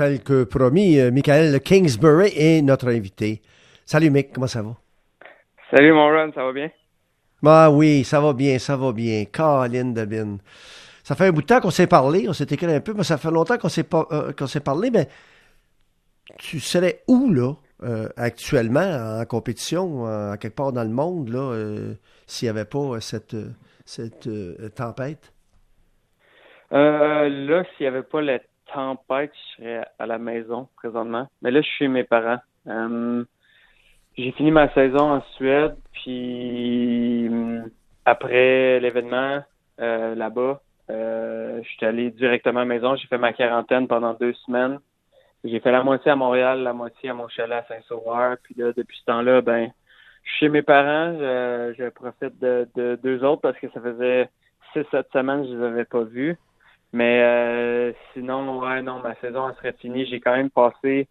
tel 0.00 0.22
que 0.22 0.44
promis, 0.44 0.98
euh, 0.98 1.10
Michael 1.10 1.60
Kingsbury 1.60 2.32
est 2.34 2.62
notre 2.62 2.88
invité. 2.88 3.42
Salut 3.84 4.08
Mick, 4.08 4.32
comment 4.32 4.46
ça 4.46 4.62
va? 4.62 4.74
Salut 5.70 5.92
mon 5.92 6.08
Ron, 6.08 6.32
ça 6.34 6.42
va 6.42 6.52
bien? 6.52 6.70
Ah 7.44 7.70
oui, 7.70 8.02
ça 8.02 8.18
va 8.18 8.32
bien, 8.32 8.58
ça 8.58 8.78
va 8.78 8.92
bien. 8.92 9.26
Colin 9.30 9.90
Debin. 9.92 10.38
Ça 11.02 11.14
fait 11.14 11.26
un 11.26 11.32
bout 11.32 11.42
de 11.42 11.46
temps 11.46 11.60
qu'on 11.60 11.70
s'est 11.70 11.86
parlé, 11.86 12.30
on 12.30 12.32
s'est 12.32 12.46
écrit 12.50 12.72
un 12.72 12.80
peu, 12.80 12.94
mais 12.94 13.04
ça 13.04 13.18
fait 13.18 13.30
longtemps 13.30 13.58
qu'on 13.58 13.68
s'est 13.68 13.84
pas 13.84 14.06
euh, 14.10 14.32
qu'on 14.32 14.46
s'est 14.46 14.60
parlé, 14.60 14.90
mais 14.90 15.06
tu 16.38 16.60
serais 16.60 17.02
où 17.06 17.30
là 17.30 17.52
euh, 17.82 18.08
actuellement 18.16 19.20
en 19.20 19.24
compétition, 19.26 20.06
à 20.06 20.38
quelque 20.38 20.56
part 20.56 20.72
dans 20.72 20.84
le 20.84 20.88
monde, 20.88 21.28
là, 21.28 21.94
s'il 22.26 22.46
n'y 22.46 22.50
avait 22.50 22.64
pas 22.64 23.00
cette, 23.00 23.36
cette 23.84 24.30
tempête? 24.74 25.30
là, 26.70 27.64
s'il 27.76 27.84
n'y 27.84 27.86
avait 27.86 28.02
pas 28.02 28.22
la 28.22 28.38
tempête, 28.72 29.32
je 29.34 29.62
serais 29.62 29.84
à 29.98 30.06
la 30.06 30.18
maison 30.18 30.68
présentement. 30.76 31.28
Mais 31.42 31.50
là, 31.50 31.60
je 31.60 31.66
suis 31.66 31.76
chez 31.78 31.88
mes 31.88 32.04
parents. 32.04 32.40
Euh, 32.66 33.24
j'ai 34.16 34.32
fini 34.32 34.50
ma 34.50 34.72
saison 34.74 35.12
en 35.12 35.22
Suède, 35.36 35.76
puis 35.92 37.28
hum, 37.30 37.70
après 38.04 38.80
l'événement 38.80 39.42
euh, 39.80 40.14
là-bas, 40.14 40.60
euh, 40.90 41.60
je 41.62 41.68
suis 41.68 41.86
allé 41.86 42.10
directement 42.10 42.60
à 42.60 42.64
la 42.64 42.68
maison. 42.68 42.96
J'ai 42.96 43.06
fait 43.06 43.18
ma 43.18 43.32
quarantaine 43.32 43.86
pendant 43.88 44.14
deux 44.14 44.34
semaines. 44.46 44.78
J'ai 45.44 45.60
fait 45.60 45.72
la 45.72 45.82
moitié 45.82 46.10
à 46.10 46.16
Montréal, 46.16 46.62
la 46.62 46.72
moitié 46.72 47.10
à 47.10 47.14
mon 47.14 47.28
chalet 47.28 47.58
à 47.58 47.66
Saint-Sauveur. 47.66 48.36
Puis 48.42 48.54
là, 48.58 48.72
depuis 48.76 48.98
ce 48.98 49.04
temps-là, 49.06 49.40
ben, 49.40 49.70
je 50.24 50.30
suis 50.30 50.38
chez 50.40 50.48
mes 50.50 50.62
parents. 50.62 51.16
Je, 51.18 51.88
profite 51.90 52.38
de, 52.40 52.98
deux 53.02 53.24
autres 53.24 53.40
parce 53.40 53.58
que 53.58 53.70
ça 53.70 53.80
faisait 53.80 54.28
six, 54.72 54.84
sept 54.90 55.06
semaines 55.12 55.42
que 55.42 55.48
je 55.48 55.56
les 55.56 55.64
avais 55.64 55.84
pas 55.86 56.02
vus. 56.02 56.36
Mais 56.92 57.22
euh, 57.22 57.92
sinon, 58.12 58.58
ouais, 58.58 58.82
non, 58.82 59.00
ma 59.00 59.14
saison 59.16 59.48
elle 59.48 59.54
serait 59.56 59.74
finie. 59.74 60.06
J'ai 60.06 60.20
quand 60.20 60.36
même 60.36 60.50
passé 60.50 61.06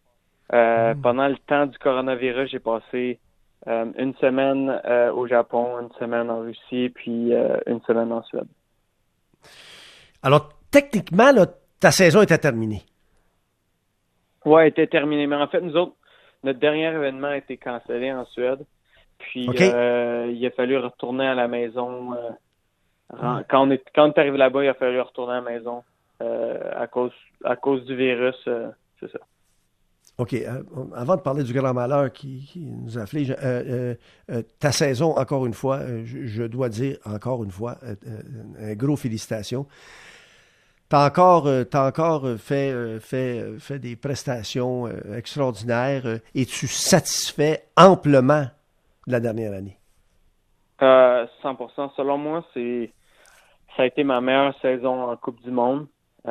euh, 0.54 0.94
hmm. 0.94 1.02
pendant 1.02 1.28
le 1.28 1.38
temps 1.38 1.66
du 1.68 1.78
coronavirus, 1.78 2.52
j'ai 2.52 2.60
passé 2.60 3.20
euh, 3.68 3.86
une 3.98 4.14
semaine 4.16 4.82
au 5.16 5.28
Japon, 5.28 5.80
une 5.82 5.92
semaine 6.00 6.30
en 6.30 6.40
Russie, 6.40 6.90
puis 6.90 7.32
une 7.68 7.82
semaine 7.88 8.12
en 8.12 8.24
Suède. 8.24 8.48
Alors, 10.22 10.50
techniquement, 10.72 11.32
ta 11.80 11.92
saison 11.92 12.22
était 12.22 12.38
terminée. 12.38 12.84
Ouais, 14.46 14.64
elle 14.64 14.70
était 14.70 14.88
terminée. 14.88 15.28
Mais 15.28 15.36
en 15.36 15.48
fait, 15.48 15.62
nous 15.62 15.76
autres, 15.76 15.96
notre 16.44 16.60
dernier 16.60 16.88
événement 16.88 17.28
a 17.28 17.38
été 17.38 17.58
cancellé 17.58 18.12
en 18.12 18.26
Suède. 18.26 18.66
Puis 19.18 19.46
il 19.46 20.46
a 20.46 20.52
fallu 20.52 20.78
retourner 20.78 21.28
à 21.28 21.36
la 21.36 21.48
maison 21.48 22.14
quand 23.20 23.68
on 23.68 23.72
est 23.72 23.84
quand 23.94 24.18
arrivé 24.18 24.38
là-bas, 24.38 24.64
il 24.64 24.70
a 24.70 24.74
fallu 24.74 25.00
retourner 25.00 25.34
à 25.34 25.42
la 25.42 25.42
maison 25.42 25.84
euh, 26.22 26.58
à 26.76 26.88
cause 26.88 27.14
à 27.46 27.56
cause 27.56 27.86
du 27.86 27.96
virus, 27.96 28.36
euh, 28.48 28.70
c'est 29.00 29.10
ça. 29.10 29.20
OK. 30.18 30.34
Euh, 30.34 30.64
avant 30.94 31.16
de 31.16 31.22
parler 31.22 31.44
du 31.44 31.54
grand 31.54 31.74
malheur 31.74 32.12
qui, 32.12 32.52
nous 32.58 32.98
afflige, 32.98 33.34
ta 34.60 34.72
saison, 34.74 35.18
encore 35.18 35.46
une 35.46 35.54
fois, 35.54 35.80
je, 36.04 36.44
dois 36.44 36.68
dire 36.68 36.98
encore 37.06 37.42
une 37.46 37.52
fois, 37.52 37.78
un 38.60 38.74
gros 38.74 38.98
félicitations. 38.98 39.66
Tu 40.90 40.96
as 40.98 41.06
encore, 41.06 41.48
as 41.48 41.88
encore 41.88 42.28
fait, 42.38 43.00
fait, 43.00 43.58
fait 43.60 43.80
des 43.80 43.96
prestations 43.96 44.90
extraordinaires. 45.16 46.06
Es-tu 46.36 46.68
satisfait 46.68 47.68
amplement 47.78 48.46
de 49.08 49.12
la 49.14 49.22
dernière 49.22 49.54
année? 49.54 49.78
100%. 50.82 51.96
Selon 51.96 52.18
moi, 52.18 52.44
c'est 52.54 52.92
ça 53.76 53.84
a 53.84 53.86
été 53.86 54.04
ma 54.04 54.22
meilleure 54.22 54.58
saison 54.62 55.04
en 55.04 55.16
Coupe 55.18 55.42
du 55.42 55.52
Monde. 55.52 55.88
100% 56.26 56.28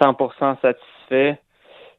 euh, 0.00 0.54
satisfait. 0.62 1.40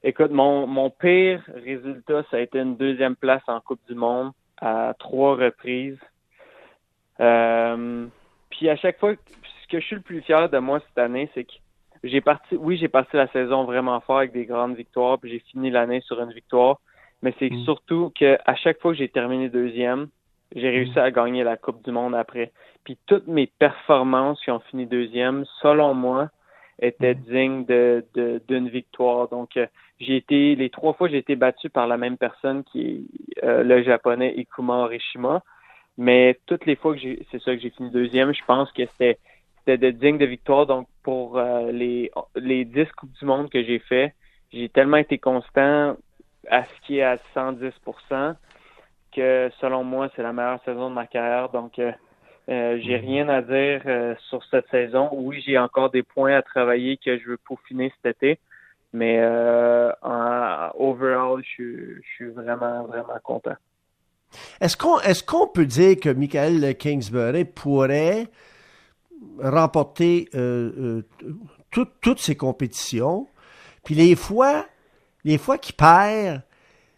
Écoute, 0.03 0.31
mon, 0.31 0.67
mon 0.67 0.89
pire 0.89 1.43
résultat, 1.53 2.23
ça 2.29 2.37
a 2.37 2.39
été 2.39 2.59
une 2.59 2.75
deuxième 2.75 3.15
place 3.15 3.43
en 3.47 3.59
Coupe 3.59 3.81
du 3.87 3.95
Monde 3.95 4.31
à 4.61 4.93
trois 4.99 5.35
reprises. 5.35 5.99
Euh, 7.19 8.07
puis 8.49 8.69
à 8.69 8.75
chaque 8.75 8.99
fois, 8.99 9.13
ce 9.13 9.67
que 9.67 9.79
je 9.79 9.85
suis 9.85 9.95
le 9.95 10.01
plus 10.01 10.21
fier 10.21 10.49
de 10.49 10.57
moi 10.57 10.79
cette 10.87 10.97
année, 10.97 11.29
c'est 11.33 11.45
que 11.45 11.53
j'ai 12.03 12.21
parti, 12.21 12.55
oui, 12.55 12.77
j'ai 12.77 12.87
passé 12.87 13.09
la 13.13 13.27
saison 13.29 13.63
vraiment 13.63 13.99
fort 14.01 14.19
avec 14.19 14.31
des 14.31 14.45
grandes 14.45 14.75
victoires, 14.75 15.17
puis 15.17 15.31
j'ai 15.31 15.39
fini 15.39 15.71
l'année 15.71 16.01
sur 16.01 16.21
une 16.21 16.31
victoire. 16.31 16.79
Mais 17.21 17.33
c'est 17.39 17.49
mm. 17.49 17.63
surtout 17.63 18.11
que 18.17 18.37
à 18.45 18.55
chaque 18.55 18.79
fois 18.79 18.91
que 18.91 18.97
j'ai 18.97 19.09
terminé 19.09 19.49
deuxième, 19.49 20.09
j'ai 20.55 20.69
réussi 20.69 20.97
à 20.97 21.11
gagner 21.11 21.43
la 21.43 21.57
Coupe 21.57 21.83
du 21.83 21.91
Monde 21.91 22.15
après. 22.15 22.51
Puis 22.83 22.97
toutes 23.05 23.27
mes 23.27 23.47
performances 23.47 24.41
qui 24.43 24.51
ont 24.51 24.61
fini 24.71 24.85
deuxième, 24.85 25.45
selon 25.61 25.93
moi, 25.93 26.29
étaient 26.81 27.15
mm. 27.15 27.21
dignes 27.21 27.65
de, 27.65 28.41
d'une 28.47 28.69
victoire. 28.69 29.27
Donc, 29.27 29.57
euh, 29.57 29.67
j'ai 29.99 30.17
été 30.17 30.55
les 30.55 30.69
trois 30.69 30.93
fois 30.93 31.07
j'ai 31.07 31.17
été 31.17 31.35
battu 31.35 31.69
par 31.69 31.87
la 31.87 31.97
même 31.97 32.17
personne 32.17 32.63
qui 32.63 32.81
est 32.81 33.43
euh, 33.43 33.63
le 33.63 33.83
japonais 33.83 34.33
Ikuma 34.37 34.85
Orishima. 34.85 35.41
Mais 35.97 36.37
toutes 36.45 36.65
les 36.65 36.75
fois 36.75 36.93
que 36.93 36.99
j'ai 36.99 37.25
c'est 37.31 37.41
ça 37.41 37.55
que 37.55 37.61
j'ai 37.61 37.69
fini 37.69 37.89
deuxième, 37.89 38.33
je 38.33 38.43
pense 38.45 38.71
que 38.73 38.85
c'était 38.85 39.17
c'était 39.59 39.77
de 39.77 39.91
digne 39.91 40.17
de 40.17 40.25
victoire. 40.25 40.65
Donc 40.65 40.87
pour 41.03 41.37
euh, 41.37 41.71
les 41.71 42.11
les 42.35 42.65
dix 42.65 42.91
coupes 42.97 43.13
du 43.13 43.25
monde 43.25 43.49
que 43.49 43.63
j'ai 43.63 43.79
fait, 43.79 44.13
j'ai 44.51 44.67
tellement 44.67 44.97
été 44.97 45.17
constant 45.17 45.95
à 46.49 46.65
ce 46.65 46.81
qui 46.85 46.97
est 46.97 47.03
à 47.03 47.17
110 47.33 47.71
que 49.15 49.49
selon 49.61 49.83
moi, 49.83 50.09
c'est 50.15 50.23
la 50.23 50.33
meilleure 50.33 50.59
saison 50.65 50.89
de 50.89 50.95
ma 50.95 51.07
carrière. 51.07 51.49
Donc, 51.49 51.79
euh, 51.79 51.91
euh, 52.49 52.79
j'ai 52.83 52.99
mhm. 52.99 53.05
rien 53.05 53.29
à 53.29 53.41
dire 53.41 53.81
euh, 53.85 54.15
sur 54.29 54.43
cette 54.51 54.67
saison. 54.69 55.09
Oui, 55.13 55.41
j'ai 55.45 55.57
encore 55.57 55.89
des 55.89 56.03
points 56.03 56.35
à 56.35 56.41
travailler 56.41 56.97
que 56.97 57.17
je 57.17 57.29
veux 57.29 57.37
peaufiner 57.37 57.91
cet 58.01 58.17
été. 58.17 58.39
Mais 58.93 59.21
en 60.01 60.71
overall, 60.75 61.43
je, 61.43 61.99
suis 62.15 62.29
vraiment, 62.29 62.83
vraiment 62.85 63.19
content. 63.21 63.55
Est-ce 64.61 64.77
qu'on 64.77 64.99
est 65.01 65.25
qu'on 65.25 65.47
peut 65.49 65.65
dire 65.65 65.97
que 65.99 66.07
Michael 66.07 66.77
Kingsbury 66.77 67.43
pourrait 67.43 68.27
remporter 69.37 70.29
toutes 71.71 72.19
ses 72.19 72.37
compétitions, 72.37 73.27
puis 73.83 73.95
les 73.95 74.15
fois, 74.15 74.65
les 75.25 75.37
fois 75.37 75.57
qu'il 75.57 75.75
perd, 75.75 76.41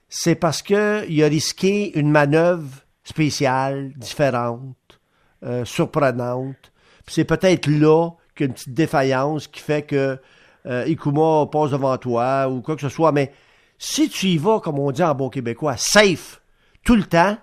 c'est 0.10 0.36
parce 0.36 0.62
qu'il 0.62 1.24
a 1.24 1.28
risqué 1.28 1.98
une 1.98 2.10
manœuvre 2.10 2.84
spéciale, 3.04 3.92
différente, 3.96 5.00
euh, 5.44 5.66
surprenante. 5.66 6.72
c'est 7.08 7.26
peut-être 7.26 7.68
là 7.68 8.12
qu'il 8.36 8.52
petite 8.54 8.74
défaillance 8.74 9.48
qui 9.48 9.62
fait 9.62 9.84
que 9.84 10.18
euh, 10.66 10.86
Ikuma 10.86 11.48
passe 11.52 11.72
devant 11.72 11.98
toi 11.98 12.48
ou 12.50 12.62
quoi 12.62 12.76
que 12.76 12.82
ce 12.82 12.90
soit. 12.90 13.12
Mais 13.12 13.32
si 13.78 14.10
tu 14.10 14.28
y 14.28 14.38
vas, 14.38 14.60
comme 14.60 14.80
on 14.80 14.92
dit 14.92 15.04
en 15.04 15.16
bon 15.16 15.30
québécois, 15.30 15.78
safe, 15.78 16.42
tout 16.84 16.96
le 16.96 17.04
temps, 17.04 17.38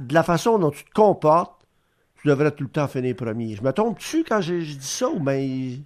de 0.00 0.14
la 0.14 0.22
façon 0.22 0.58
dont 0.58 0.70
tu 0.70 0.84
te 0.84 0.90
comportes, 0.90 1.66
tu 2.20 2.28
devrais 2.28 2.50
tout 2.52 2.64
le 2.64 2.70
temps 2.70 2.88
finir 2.88 3.14
premier. 3.16 3.54
Je 3.54 3.62
me 3.62 3.72
trompe-tu 3.72 4.24
quand 4.24 4.40
je, 4.40 4.54
dis 4.54 4.78
ça 4.80 5.08
ou 5.08 5.20
ben... 5.20 5.84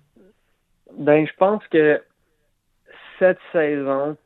Ben, 0.97 1.27
je 1.27 1.33
pense 1.37 1.67
que 1.69 2.03
cette 3.19 3.39
saison, 3.53 4.17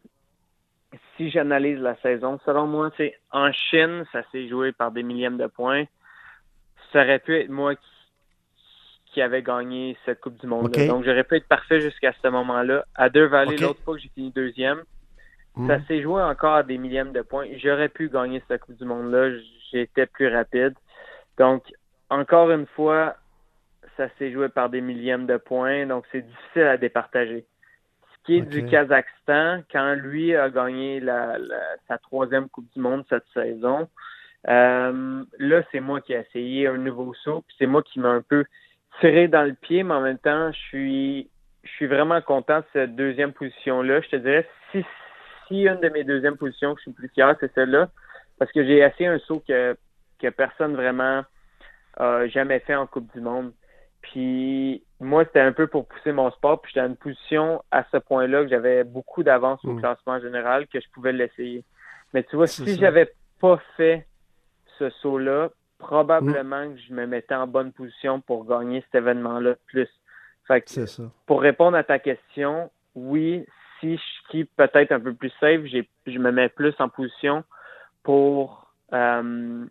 si 1.17 1.31
j'analyse 1.31 1.79
la 1.79 1.97
saison, 1.97 2.39
selon 2.45 2.67
moi, 2.67 2.91
c'est 2.97 3.19
en 3.31 3.53
Chine, 3.53 4.05
ça 4.13 4.23
s'est 4.33 4.49
joué 4.49 4.73
par 4.73 4.93
des 4.93 5.03
millièmes 5.03 5.37
de 5.37 5.47
points. 5.47 5.85
Ça 6.93 7.03
aurait 7.03 7.19
pu 7.19 7.37
être 7.37 7.49
moi 7.49 7.75
qui, 7.75 7.91
qui 9.13 9.23
avait 9.23 9.43
gagné 9.43 9.97
cette 10.05 10.21
Coupe 10.21 10.39
du 10.41 10.47
Monde. 10.47 10.71
Donc, 10.71 11.05
j'aurais 11.05 11.25
pu 11.25 11.37
être 11.37 11.49
parfait 11.49 11.81
jusqu'à 11.81 12.13
ce 12.23 12.29
moment-là. 12.29 12.85
À 12.95 13.09
deux 13.09 13.27
vallées, 13.27 13.57
l'autre 13.59 13.83
fois 13.83 13.95
que 13.95 14.01
j'ai 14.01 14.09
fini 14.09 14.31
deuxième, 14.31 14.83
hmm. 15.57 15.69
ça 15.69 15.85
s'est 15.87 16.03
joué 16.03 16.23
encore 16.23 16.55
à 16.55 16.63
des 16.63 16.79
millièmes 16.79 17.13
de 17.13 17.23
points. 17.23 17.47
J'aurais 17.57 17.89
pu 17.89 18.09
gagner 18.09 18.43
cette 18.49 18.63
Coupe 18.63 18.79
du 18.79 18.85
Monde-là. 18.85 19.39
J'étais 19.71 20.07
plus 20.07 20.29
rapide. 20.29 20.75
Donc, 21.39 21.65
encore 22.09 22.51
une 22.51 22.67
fois, 22.67 23.17
ça 23.97 24.09
s'est 24.19 24.33
joué 24.33 24.49
par 24.49 24.71
des 24.71 24.81
millièmes 24.81 25.27
de 25.27 25.37
points. 25.37 25.87
Donc, 25.87 26.05
c'est 26.11 26.23
difficile 26.23 26.63
à 26.63 26.77
départager 26.77 27.45
qui 28.25 28.37
est 28.37 28.43
du 28.43 28.65
Kazakhstan, 28.67 29.63
quand 29.71 29.95
lui 29.95 30.35
a 30.37 30.49
gagné 30.49 31.01
la, 31.01 31.39
sa 31.89 31.99
troisième 31.99 32.49
Coupe 32.49 32.73
du 32.73 32.81
Monde 32.81 33.05
cette 33.09 33.27
saison, 33.35 33.89
euh, 34.49 35.25
là, 35.39 35.63
c'est 35.71 35.81
moi 35.81 36.01
qui 36.01 36.13
ai 36.13 36.21
essayé 36.21 36.67
un 36.67 36.79
nouveau 36.79 37.15
saut, 37.15 37.43
puis 37.47 37.57
c'est 37.59 37.67
moi 37.67 37.83
qui 37.83 38.01
m'a 38.01 38.11
un 38.11 38.23
peu 38.23 38.45
tiré 39.01 39.29
dans 39.29 39.43
le 39.43 39.55
pied, 39.55 39.83
mais 39.83 39.95
en 39.95 40.01
même 40.01 40.19
temps, 40.19 40.53
je 40.53 40.59
suis 40.59 41.31
je 41.65 41.71
suis 41.71 41.87
vraiment 41.87 42.21
content 42.21 42.59
de 42.59 42.65
cette 42.73 42.97
deuxième 42.97 43.33
position-là. 43.33 44.01
Je 44.01 44.09
te 44.09 44.17
dirais, 44.17 44.49
si, 44.73 44.85
si 45.47 45.63
une 45.63 45.81
de 45.81 45.89
mes 45.91 46.03
deuxièmes 46.03 46.37
positions 46.37 46.75
que 46.75 46.81
je 46.81 46.91
suis 46.91 46.93
plus 46.93 47.09
fier, 47.09 47.37
c'est 47.39 47.53
celle-là, 47.55 47.89
parce 48.39 48.51
que 48.51 48.65
j'ai 48.65 48.79
essayé 48.79 49.07
un 49.07 49.21
saut 49.21 49.43
que, 49.47 49.77
que 50.21 50.29
personne 50.29 50.75
vraiment 50.75 51.23
a 51.99 52.27
jamais 52.27 52.59
fait 52.61 52.75
en 52.75 52.87
Coupe 52.87 53.13
du 53.13 53.21
Monde. 53.21 53.53
Puis 54.03 54.83
moi, 55.01 55.25
c'était 55.25 55.41
un 55.41 55.53
peu 55.53 55.67
pour 55.67 55.87
pousser 55.87 56.13
mon 56.13 56.31
sport. 56.33 56.61
Puis 56.61 56.73
j'étais 56.75 56.87
dans 56.87 56.93
une 56.93 56.97
position 56.97 57.63
à 57.71 57.85
ce 57.91 57.97
point-là 57.97 58.43
que 58.43 58.49
j'avais 58.49 58.85
beaucoup 58.85 59.23
d'avance 59.23 59.65
au 59.65 59.73
mm. 59.73 59.81
classement 59.81 60.21
général 60.21 60.67
que 60.67 60.81
je 60.81 60.89
pouvais 60.93 61.13
l'essayer. 61.13 61.65
Mais 62.13 62.23
tu 62.25 62.37
vois, 62.37 62.47
si 62.47 62.79
j'avais 62.79 63.13
pas 63.41 63.59
fait 63.77 64.07
ce 64.79 64.91
saut-là, 64.91 65.51
probablement 65.79 66.67
mm. 66.67 66.75
que 66.75 66.81
je 66.89 66.93
me 66.95 67.07
mettais 67.07 67.35
en 67.35 67.47
bonne 67.47 67.73
position 67.73 68.21
pour 68.21 68.45
gagner 68.47 68.83
cet 68.83 68.97
événement-là 68.97 69.55
plus. 69.67 69.89
Fait 70.47 70.63
C'est 70.67 70.89
ça. 70.89 71.05
pour 71.27 71.41
répondre 71.41 71.77
à 71.77 71.85
ta 71.85 72.01
question, 72.01 72.71
oui, 72.97 73.47
si 73.79 73.97
je 73.97 74.03
skie 74.25 74.45
peut-être 74.45 74.93
un 74.93 75.01
peu 75.01 75.15
plus 75.15 75.33
safe, 75.41 75.63
j'ai, 75.65 75.89
je 76.07 76.19
me 76.19 76.33
mets 76.33 76.49
plus 76.49 76.75
en 76.79 76.89
position 76.89 77.45
pour 78.03 78.73
euh, 78.93 79.65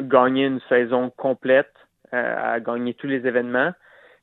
gagner 0.00 0.46
une 0.46 0.60
saison 0.68 1.10
complète, 1.10 1.72
à 2.12 2.60
gagner 2.60 2.94
tous 2.94 3.06
les 3.06 3.26
événements. 3.26 3.72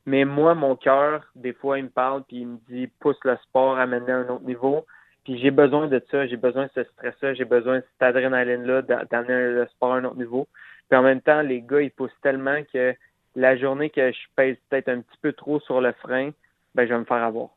Mais 0.06 0.24
moi, 0.24 0.54
mon 0.54 0.76
cœur, 0.76 1.24
des 1.34 1.52
fois, 1.52 1.78
il 1.78 1.84
me 1.84 1.90
parle 1.90 2.24
puis 2.24 2.38
il 2.38 2.46
me 2.46 2.58
dit 2.68 2.88
pousse 3.00 3.16
le 3.24 3.36
sport, 3.42 3.78
amène 3.78 4.08
à 4.10 4.16
un 4.16 4.28
autre 4.28 4.44
niveau. 4.44 4.84
Puis 5.24 5.38
j'ai 5.38 5.50
besoin 5.50 5.88
de 5.88 6.02
ça, 6.10 6.26
j'ai 6.26 6.36
besoin 6.36 6.64
de 6.64 6.70
ce 6.74 6.84
stress-là, 6.84 7.32
j'ai 7.32 7.46
besoin 7.46 7.78
de 7.78 7.84
cette 7.92 8.02
adrénaline-là 8.02 8.82
d'amener 8.82 9.52
le 9.52 9.66
sport 9.68 9.94
à 9.94 9.96
un 9.96 10.04
autre 10.04 10.18
niveau. 10.18 10.46
Puis 10.90 10.98
en 10.98 11.02
même 11.02 11.22
temps, 11.22 11.40
les 11.40 11.62
gars, 11.62 11.80
ils 11.80 11.90
poussent 11.90 12.20
tellement 12.22 12.62
que 12.72 12.94
la 13.34 13.56
journée 13.56 13.88
que 13.88 14.12
je 14.12 14.18
pèse 14.36 14.56
peut-être 14.68 14.90
un 14.90 15.00
petit 15.00 15.18
peu 15.22 15.32
trop 15.32 15.58
sur 15.60 15.80
le 15.80 15.92
frein, 15.92 16.30
ben 16.74 16.86
je 16.86 16.92
vais 16.92 17.00
me 17.00 17.04
faire 17.04 17.22
avoir. 17.22 17.48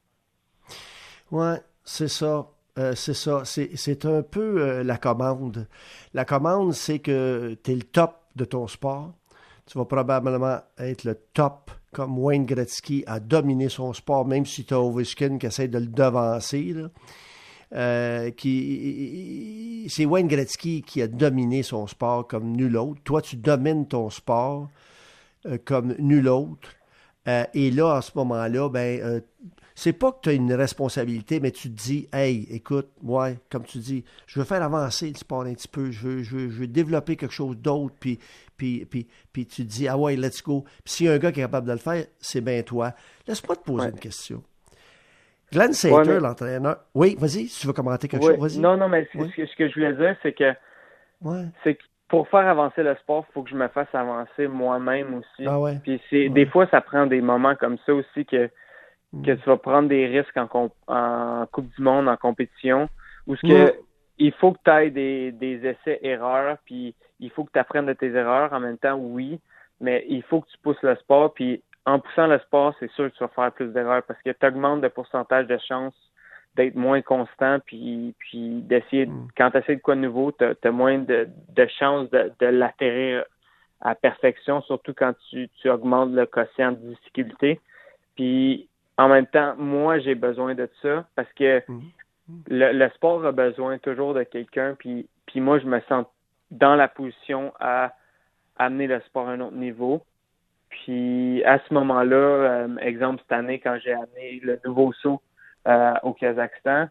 Ouais, 1.31 1.57
c'est 1.83 2.07
ça. 2.07 2.47
Euh, 2.77 2.93
c'est 2.95 3.13
ça. 3.13 3.41
C'est 3.43 4.05
un 4.05 4.21
peu 4.21 4.61
euh, 4.61 4.83
la 4.83 4.97
commande. 4.97 5.67
La 6.13 6.23
commande, 6.23 6.73
c'est 6.73 6.99
que 6.99 7.55
tu 7.63 7.71
es 7.71 7.75
le 7.75 7.81
top 7.81 8.15
de 8.35 8.45
ton 8.45 8.67
sport. 8.67 9.13
Tu 9.67 9.77
vas 9.77 9.85
probablement 9.85 10.59
être 10.77 11.03
le 11.03 11.15
top, 11.33 11.71
comme 11.91 12.17
Wayne 12.17 12.45
Gretzky 12.45 13.03
a 13.05 13.19
dominé 13.19 13.69
son 13.69 13.93
sport, 13.93 14.25
même 14.25 14.45
si 14.45 14.65
tu 14.65 14.73
as 14.73 14.79
Ovechkin 14.79 15.37
qui 15.37 15.45
essaie 15.45 15.67
de 15.67 15.77
le 15.77 15.87
devancer. 15.87 16.73
Euh, 17.75 18.31
qui, 18.31 19.87
c'est 19.89 20.05
Wayne 20.05 20.27
Gretzky 20.27 20.83
qui 20.83 21.01
a 21.01 21.07
dominé 21.07 21.63
son 21.63 21.85
sport 21.85 22.25
comme 22.25 22.55
nul 22.55 22.77
autre. 22.77 23.01
Toi, 23.03 23.21
tu 23.21 23.35
domines 23.35 23.87
ton 23.87 24.09
sport 24.09 24.69
comme 25.65 25.95
nul 25.99 26.29
autre. 26.29 26.69
Et 27.27 27.71
là, 27.71 27.97
à 27.97 28.01
ce 28.01 28.11
moment-là, 28.15 28.69
ben, 28.69 29.21
c'est 29.77 29.93
pas 29.93 30.11
que 30.11 30.21
tu 30.23 30.29
as 30.29 30.33
une 30.33 30.51
responsabilité, 30.55 31.39
mais 31.39 31.51
tu 31.51 31.69
te 31.69 31.75
dis, 31.75 32.09
hey, 32.11 32.47
écoute, 32.49 32.89
ouais, 33.03 33.37
comme 33.51 33.63
tu 33.63 33.77
dis, 33.77 34.03
je 34.25 34.39
veux 34.39 34.45
faire 34.45 34.63
avancer 34.63 35.07
le 35.07 35.13
sport 35.13 35.43
un 35.43 35.53
petit 35.53 35.67
peu, 35.67 35.91
je 35.91 36.07
veux, 36.07 36.23
je 36.23 36.35
veux, 36.35 36.65
développer 36.65 37.15
quelque 37.15 37.31
chose 37.31 37.55
d'autre, 37.55 37.93
puis, 37.99 38.17
puis, 38.57 38.87
puis, 38.89 39.07
puis 39.31 39.45
tu 39.45 39.63
te 39.63 39.69
dis, 39.69 39.87
ah 39.87 39.95
ouais, 39.95 40.15
let's 40.15 40.41
go. 40.41 40.63
Puis 40.83 40.95
s'il 40.95 41.05
y 41.05 41.09
a 41.09 41.13
un 41.13 41.19
gars 41.19 41.31
qui 41.31 41.41
est 41.41 41.43
capable 41.43 41.67
de 41.67 41.73
le 41.73 41.77
faire, 41.77 42.05
c'est 42.17 42.41
bien 42.41 42.63
toi. 42.63 42.93
Laisse-moi 43.27 43.55
te 43.55 43.61
poser 43.61 43.89
une 43.89 43.99
question. 43.99 44.43
Glenn 45.51 45.73
Sater, 45.73 46.19
l'entraîneur. 46.19 46.77
Oui, 46.95 47.15
vas-y, 47.19 47.47
si 47.47 47.61
tu 47.61 47.67
veux 47.67 47.73
commenter 47.73 48.07
quelque 48.07 48.25
chose, 48.25 48.39
vas-y. 48.39 48.57
Non, 48.57 48.77
non, 48.77 48.89
mais 48.89 49.07
ce, 49.13 49.55
que 49.55 49.69
je 49.69 49.73
voulais 49.75 49.93
dire, 49.93 50.17
c'est 50.23 50.33
que, 50.33 50.53
c'est 51.63 51.75
que 51.75 51.83
pour 52.07 52.27
faire 52.29 52.47
avancer 52.47 52.83
le 52.83 52.95
sport, 52.95 53.25
il 53.29 53.33
faut 53.33 53.43
que 53.43 53.49
je 53.49 53.55
me 53.55 53.67
fasse 53.67 53.93
avancer 53.93 54.47
moi-même 54.47 55.15
aussi. 55.15 55.45
Ah 55.45 55.59
ouais. 55.59 55.79
Puis 55.83 56.01
c'est, 56.09 56.29
des 56.29 56.45
fois, 56.45 56.67
ça 56.67 56.81
prend 56.81 57.05
des 57.05 57.21
moments 57.21 57.55
comme 57.55 57.77
ça 57.85 57.93
aussi 57.93 58.25
que 58.25 58.49
que 59.23 59.31
tu 59.31 59.49
vas 59.49 59.57
prendre 59.57 59.87
des 59.87 60.05
risques 60.05 60.35
en, 60.35 60.69
en 60.87 61.45
Coupe 61.51 61.73
du 61.75 61.81
Monde, 61.81 62.09
en 62.09 62.17
compétition, 62.17 62.89
où 63.25 63.35
ce 63.37 63.41
que 63.41 63.73
il 64.19 64.33
faut 64.33 64.51
que 64.51 64.59
tu 64.63 64.69
ailles 64.71 64.91
des, 64.91 65.31
des 65.31 65.65
essais-erreurs, 65.65 66.57
puis 66.65 66.93
il 67.19 67.29
faut 67.31 67.45
que 67.45 67.51
tu 67.51 67.59
apprennes 67.59 67.85
de 67.85 67.93
tes 67.93 68.11
erreurs. 68.11 68.51
En 68.51 68.59
même 68.59 68.77
temps, 68.77 68.95
oui, 68.95 69.39
mais 69.79 70.05
il 70.09 70.23
faut 70.23 70.41
que 70.41 70.49
tu 70.49 70.57
pousses 70.57 70.81
le 70.81 70.95
sport, 70.97 71.33
puis 71.33 71.63
en 71.85 71.99
poussant 71.99 72.27
le 72.27 72.39
sport, 72.39 72.73
c'est 72.79 72.91
sûr 72.91 73.09
que 73.09 73.17
tu 73.17 73.23
vas 73.23 73.29
faire 73.29 73.51
plus 73.53 73.71
d'erreurs 73.71 74.03
parce 74.03 74.21
que 74.21 74.31
tu 74.31 74.45
augmentes 74.45 74.81
le 74.81 74.89
pourcentage 74.89 75.47
de 75.47 75.57
chances 75.57 75.95
d'être 76.57 76.75
moins 76.75 77.01
constant, 77.01 77.59
puis, 77.65 78.13
puis 78.19 78.61
d'essayer, 78.63 79.05
mm. 79.05 79.27
quand 79.37 79.51
tu 79.51 79.57
essaies 79.57 79.75
de 79.77 79.81
quoi 79.81 79.95
de 79.95 80.01
nouveau, 80.01 80.31
tu 80.31 80.43
as, 80.43 80.71
moins 80.71 80.97
de, 80.97 81.29
de 81.55 81.67
chances 81.79 82.09
de, 82.09 82.31
de 82.39 82.47
l'atterrir 82.47 83.23
à 83.81 83.95
perfection, 83.95 84.61
surtout 84.61 84.93
quand 84.93 85.13
tu, 85.29 85.49
tu 85.61 85.69
augmentes 85.69 86.11
le 86.11 86.25
quotient 86.25 86.71
de 86.71 86.77
difficulté. 86.77 87.59
Puis 88.15 88.67
en 88.97 89.07
même 89.07 89.27
temps, 89.27 89.55
moi, 89.57 89.99
j'ai 89.99 90.15
besoin 90.15 90.55
de 90.55 90.69
ça 90.81 91.05
parce 91.15 91.31
que 91.33 91.61
mhm. 91.67 91.81
le, 92.47 92.89
sport 92.89 93.25
a 93.25 93.31
besoin 93.31 93.77
toujours 93.77 94.13
de 94.13 94.23
quelqu'un. 94.23 94.75
Puis, 94.77 95.07
puis 95.27 95.39
moi, 95.39 95.59
je 95.59 95.67
me 95.67 95.79
sens 95.81 96.05
dans 96.49 96.75
la 96.75 96.87
position 96.87 97.53
à 97.59 97.93
amener 98.57 98.87
le 98.87 98.99
sport 99.01 99.29
à 99.29 99.33
un 99.33 99.41
autre 99.41 99.55
niveau. 99.55 100.03
Puis 100.69 101.43
à 101.43 101.59
ce 101.59 101.73
moment-là, 101.73 102.15
euh, 102.15 102.77
exemple 102.77 103.21
cette 103.21 103.37
année, 103.37 103.59
quand 103.59 103.77
j'ai 103.83 103.93
amené 103.93 104.39
le 104.41 104.59
nouveau 104.65 104.91
saut 104.93 105.21
au 106.03 106.13
Kazakhstan, 106.13 106.87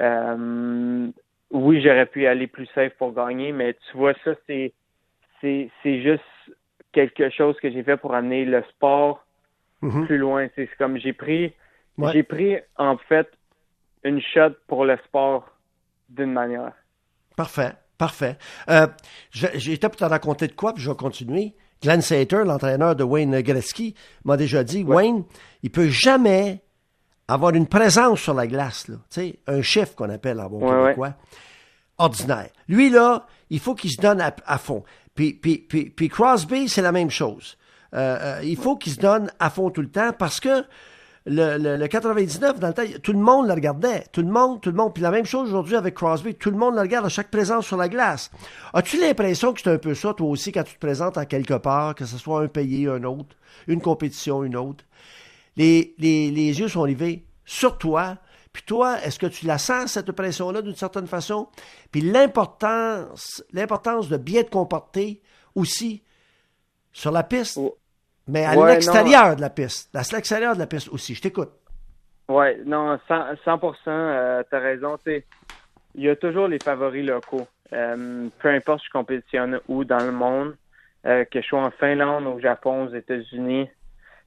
euh, 0.00 1.08
oui, 1.50 1.80
j'aurais 1.82 2.06
pu 2.06 2.26
aller 2.26 2.46
plus 2.46 2.66
safe 2.74 2.92
pour 2.98 3.12
gagner, 3.12 3.52
mais 3.52 3.74
tu 3.74 3.96
vois, 3.96 4.14
ça, 4.24 4.32
c'est 4.46 4.72
c'est 5.40 5.70
juste 6.02 6.22
quelque 6.92 7.30
chose 7.30 7.56
que 7.60 7.70
j'ai 7.70 7.82
fait 7.84 7.96
pour 7.96 8.14
amener 8.14 8.44
le 8.44 8.62
sport 8.70 9.24
Mhm. 9.82 10.06
plus 10.06 10.18
loin. 10.18 10.48
C'est 10.56 10.68
comme 10.78 10.96
j'ai 10.98 11.12
pris, 11.12 11.52
j'ai 12.12 12.22
pris 12.22 12.56
en 12.78 12.96
fait 12.96 13.28
une 14.02 14.20
shot 14.20 14.54
pour 14.66 14.84
le 14.86 14.96
sport 15.04 15.46
d'une 16.08 16.32
manière. 16.32 16.72
Parfait, 17.36 17.72
parfait. 17.98 18.36
Euh, 18.70 18.86
J'étais 19.30 19.88
pour 19.88 19.96
te 19.96 20.04
raconter 20.04 20.46
de 20.48 20.52
quoi, 20.52 20.72
puis 20.72 20.82
je 20.82 20.90
vais 20.90 20.96
continuer. 20.96 21.54
Glenn 21.82 22.00
Sater, 22.00 22.42
l'entraîneur 22.44 22.96
de 22.96 23.04
Wayne 23.04 23.40
Gretzky, 23.42 23.94
m'a 24.24 24.36
déjà 24.38 24.64
dit, 24.64 24.82
Wayne, 24.82 25.24
il 25.62 25.70
peut 25.70 25.88
jamais 25.88 26.62
avoir 27.28 27.54
une 27.54 27.66
présence 27.66 28.20
sur 28.20 28.34
la 28.34 28.46
glace, 28.46 28.88
là. 28.88 28.96
un 29.46 29.62
chef 29.62 29.94
qu'on 29.94 30.10
appelle 30.10 30.40
en 30.40 30.48
bon 30.48 30.60
québécois, 30.60 31.14
ordinaire. 31.98 32.50
Lui, 32.68 32.90
là, 32.90 33.26
il 33.50 33.60
faut 33.60 33.74
qu'il 33.74 33.90
se 33.90 34.00
donne 34.00 34.20
à, 34.20 34.58
fond. 34.58 34.84
Puis, 35.14 35.32
puis, 35.34 35.58
puis, 35.58 35.90
puis 35.90 36.08
Crosby, 36.08 36.68
c'est 36.68 36.82
la 36.82 36.92
même 36.92 37.10
chose. 37.10 37.56
Euh, 37.94 38.18
euh, 38.20 38.40
il 38.44 38.56
faut 38.56 38.76
qu'il 38.76 38.92
se 38.92 39.00
donne 39.00 39.30
à 39.38 39.50
fond 39.50 39.70
tout 39.70 39.80
le 39.80 39.90
temps 39.90 40.12
parce 40.12 40.40
que 40.40 40.64
le, 41.28 41.76
le, 41.76 41.86
99, 41.88 42.60
dans 42.60 42.68
le 42.68 42.74
temps, 42.74 42.82
tout 43.02 43.12
le 43.12 43.18
monde 43.18 43.48
le 43.48 43.52
regardait. 43.52 44.04
Tout 44.12 44.22
le 44.22 44.28
monde, 44.28 44.60
tout 44.60 44.70
le 44.70 44.76
monde. 44.76 44.94
Puis 44.94 45.02
la 45.02 45.10
même 45.10 45.24
chose 45.24 45.48
aujourd'hui 45.48 45.74
avec 45.74 45.94
Crosby. 45.94 46.34
Tout 46.34 46.50
le 46.50 46.56
monde 46.56 46.74
le 46.74 46.80
regarde 46.80 47.06
à 47.06 47.08
chaque 47.08 47.30
présence 47.30 47.66
sur 47.66 47.76
la 47.76 47.88
glace. 47.88 48.30
As-tu 48.74 49.00
l'impression 49.00 49.52
que 49.52 49.60
c'est 49.60 49.70
un 49.70 49.78
peu 49.78 49.94
ça, 49.94 50.14
toi 50.14 50.28
aussi, 50.28 50.52
quand 50.52 50.62
tu 50.62 50.74
te 50.74 50.78
présentes 50.78 51.18
à 51.18 51.26
quelque 51.26 51.54
part, 51.54 51.96
que 51.96 52.04
ce 52.04 52.16
soit 52.16 52.42
un 52.42 52.48
pays, 52.48 52.86
un 52.86 53.02
autre, 53.02 53.34
une 53.66 53.80
compétition, 53.80 54.44
une 54.44 54.56
autre? 54.56 54.84
Les, 55.56 55.94
les, 55.98 56.30
les 56.30 56.60
yeux 56.60 56.68
sont 56.68 56.82
rivés 56.82 57.24
sur 57.44 57.78
toi. 57.78 58.16
Puis 58.52 58.62
toi, 58.62 58.98
est-ce 59.02 59.18
que 59.18 59.26
tu 59.26 59.46
la 59.46 59.58
sens, 59.58 59.92
cette 59.92 60.12
pression-là, 60.12 60.62
d'une 60.62 60.74
certaine 60.74 61.06
façon? 61.06 61.48
Puis 61.92 62.00
l'importance, 62.00 63.44
l'importance 63.52 64.08
de 64.08 64.16
bien 64.16 64.42
te 64.42 64.50
comporter 64.50 65.20
aussi 65.54 66.02
sur 66.92 67.10
la 67.10 67.22
piste. 67.22 67.58
Oh. 67.58 67.76
Mais 68.28 68.44
à 68.44 68.54
l'extérieur 68.54 69.36
de 69.36 69.40
la 69.40 69.50
piste. 69.50 69.94
À 69.94 70.02
l'extérieur 70.12 70.54
de 70.54 70.58
la 70.58 70.66
piste 70.66 70.88
aussi. 70.88 71.14
Je 71.14 71.22
t'écoute. 71.22 71.50
Oui, 72.28 72.46
non, 72.64 72.96
100%, 73.08 73.36
100% 73.44 73.72
euh, 73.88 74.42
t'as 74.50 74.58
raison. 74.58 74.96
Il 75.06 76.02
y 76.02 76.08
a 76.08 76.16
toujours 76.16 76.48
les 76.48 76.58
favoris 76.58 77.06
locaux. 77.06 77.46
Euh, 77.72 78.28
peu 78.38 78.48
importe 78.48 78.82
je 78.84 78.90
compétitionne 78.90 79.60
où 79.68 79.84
dans 79.84 80.04
le 80.04 80.12
monde, 80.12 80.56
euh, 81.04 81.24
que 81.24 81.40
je 81.40 81.46
sois 81.46 81.62
en 81.62 81.70
Finlande, 81.70 82.26
au 82.26 82.40
Japon, 82.40 82.86
aux 82.86 82.94
États-Unis, 82.94 83.68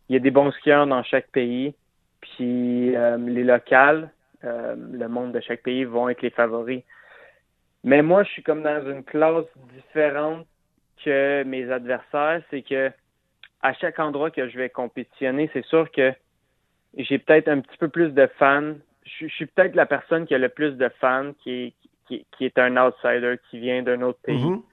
il 0.09 0.13
y 0.13 0.15
a 0.15 0.19
des 0.19 0.31
bons 0.31 0.51
skieurs 0.51 0.87
dans 0.87 1.03
chaque 1.03 1.27
pays. 1.27 1.73
Puis 2.21 2.91
les 2.91 3.43
locales, 3.43 4.11
le 4.43 5.07
monde 5.07 5.31
de 5.31 5.39
chaque 5.39 5.63
pays 5.63 5.85
vont 5.85 6.09
être 6.09 6.21
les 6.21 6.31
favoris. 6.31 6.83
Mais 7.83 8.01
moi, 8.01 8.23
je 8.23 8.29
suis 8.31 8.43
comme 8.43 8.61
dans 8.61 8.85
une 8.89 9.03
classe 9.03 9.45
différente 9.73 10.45
que 11.03 11.43
mes 11.43 11.71
adversaires. 11.71 12.41
C'est 12.49 12.61
que 12.61 12.91
à 13.61 13.73
chaque 13.73 13.99
endroit 13.99 14.31
que 14.31 14.49
je 14.49 14.57
vais 14.57 14.69
compétitionner, 14.69 15.49
c'est 15.53 15.65
sûr 15.65 15.89
que 15.91 16.13
j'ai 16.97 17.19
peut-être 17.19 17.47
un 17.47 17.59
petit 17.59 17.77
peu 17.77 17.87
plus 17.87 18.11
de 18.11 18.27
fans. 18.37 18.73
Je, 19.05 19.27
suis 19.27 19.45
peut-être 19.45 19.75
la 19.75 19.85
personne 19.85 20.25
qui 20.25 20.35
a 20.35 20.37
le 20.37 20.49
plus 20.49 20.73
de 20.73 20.89
fans, 20.99 21.33
qui 21.43 21.73
est, 22.07 22.23
qui, 22.37 22.45
est 22.45 22.57
un 22.57 22.77
outsider, 22.77 23.35
qui 23.49 23.59
vient 23.59 23.83
d'un 23.83 24.01
autre 24.01 24.19
pays. 24.23 24.43
Mm-hmm. 24.43 24.63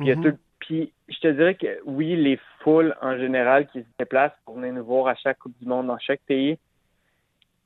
Mm-hmm. 0.00 0.36
Puis, 0.70 0.92
je 1.08 1.18
te 1.18 1.26
dirais 1.26 1.56
que 1.56 1.80
oui, 1.84 2.14
les 2.14 2.38
foules 2.60 2.94
en 3.02 3.18
général 3.18 3.66
qui 3.66 3.80
se 3.80 3.86
déplacent 3.98 4.38
pour 4.44 4.54
venir 4.54 4.72
nous 4.72 4.84
voir 4.84 5.08
à 5.08 5.16
chaque 5.16 5.40
Coupe 5.40 5.58
du 5.60 5.66
Monde 5.66 5.88
dans 5.88 5.98
chaque 5.98 6.20
pays, 6.28 6.60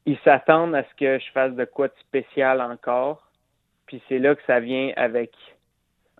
ils 0.06 0.16
s'attendent 0.24 0.74
à 0.74 0.84
ce 0.84 0.94
que 0.98 1.18
je 1.18 1.30
fasse 1.32 1.52
de 1.52 1.66
quoi 1.66 1.88
de 1.88 1.94
spécial 2.00 2.62
encore. 2.62 3.30
Puis 3.84 4.02
c'est 4.08 4.18
là 4.18 4.34
que 4.34 4.40
ça 4.46 4.58
vient 4.58 4.90
avec 4.96 5.32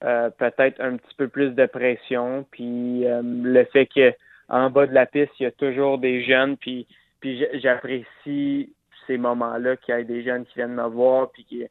euh, 0.02 0.28
peut-être 0.28 0.78
un 0.78 0.98
petit 0.98 1.14
peu 1.16 1.28
plus 1.28 1.52
de 1.52 1.64
pression, 1.64 2.44
puis 2.50 3.06
euh, 3.06 3.22
le 3.24 3.64
fait 3.64 3.86
que 3.86 4.12
en 4.50 4.68
bas 4.68 4.86
de 4.86 4.92
la 4.92 5.06
piste, 5.06 5.32
il 5.40 5.44
y 5.44 5.46
a 5.46 5.52
toujours 5.52 5.96
des 5.96 6.22
jeunes, 6.22 6.58
puis, 6.58 6.86
puis 7.20 7.46
j'apprécie 7.54 8.74
ces 9.06 9.16
moments-là 9.16 9.78
qu'il 9.78 9.94
y 9.94 9.98
ait 9.98 10.04
des 10.04 10.22
jeunes 10.22 10.44
qui 10.44 10.56
viennent 10.56 10.74
me 10.74 10.86
voir, 10.86 11.30
puis 11.30 11.44
qui, 11.44 11.64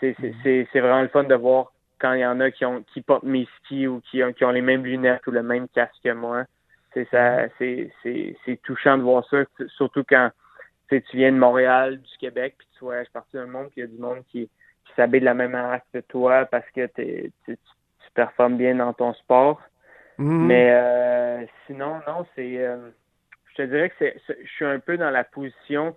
mm-hmm. 0.00 0.34
c'est, 0.44 0.68
c'est, 0.72 0.80
vraiment 0.80 1.02
le 1.02 1.08
fun 1.08 1.24
de 1.24 1.34
voir 1.34 1.71
quand 2.02 2.12
il 2.14 2.20
y 2.20 2.26
en 2.26 2.40
a 2.40 2.50
qui 2.50 2.64
ont 2.64 2.82
qui 2.92 3.00
portent 3.00 3.22
mes 3.22 3.48
skis 3.58 3.86
ou 3.86 4.00
qui 4.00 4.22
ont, 4.22 4.32
qui 4.32 4.44
ont 4.44 4.50
les 4.50 4.60
mêmes 4.60 4.84
lunettes 4.84 5.26
ou 5.26 5.30
le 5.30 5.42
même 5.42 5.68
casque 5.68 6.02
que 6.04 6.12
moi. 6.12 6.44
C'est 6.92 7.08
ça, 7.10 7.46
mm-hmm. 7.46 7.90
c'est, 8.02 8.36
c'est, 8.44 8.62
touchant 8.62 8.98
de 8.98 9.02
voir 9.02 9.24
ça, 9.30 9.44
surtout 9.76 10.04
quand 10.06 10.30
tu 10.90 11.16
viens 11.16 11.32
de 11.32 11.38
Montréal, 11.38 12.02
du 12.02 12.18
Québec, 12.18 12.56
puis 12.58 12.68
tu 12.76 12.84
voyages 12.84 13.08
partout 13.12 13.38
dans 13.38 13.44
le 13.44 13.48
monde, 13.48 13.68
puis 13.70 13.80
il 13.80 13.80
y 13.80 13.84
a 13.84 13.86
du 13.86 13.98
monde 13.98 14.22
qui, 14.28 14.50
qui 14.84 14.92
s'habille 14.94 15.20
de 15.20 15.24
la 15.24 15.32
même 15.32 15.52
manière 15.52 15.80
que 15.90 16.00
toi 16.00 16.44
parce 16.44 16.68
que 16.74 16.86
tu, 16.86 17.32
tu 17.46 17.56
performes 18.14 18.58
bien 18.58 18.74
dans 18.74 18.92
ton 18.92 19.14
sport. 19.14 19.62
Mhm. 20.18 20.46
Mais 20.46 20.70
euh, 20.72 21.46
sinon, 21.66 22.00
non, 22.06 22.26
c'est. 22.34 22.58
Euh, 22.58 22.90
je 23.50 23.54
te 23.54 23.62
dirais 23.62 23.90
que 23.90 23.94
c'est, 23.98 24.16
je 24.28 24.48
suis 24.48 24.64
un 24.64 24.78
peu 24.78 24.96
dans 24.96 25.10
la 25.10 25.24
position 25.24 25.94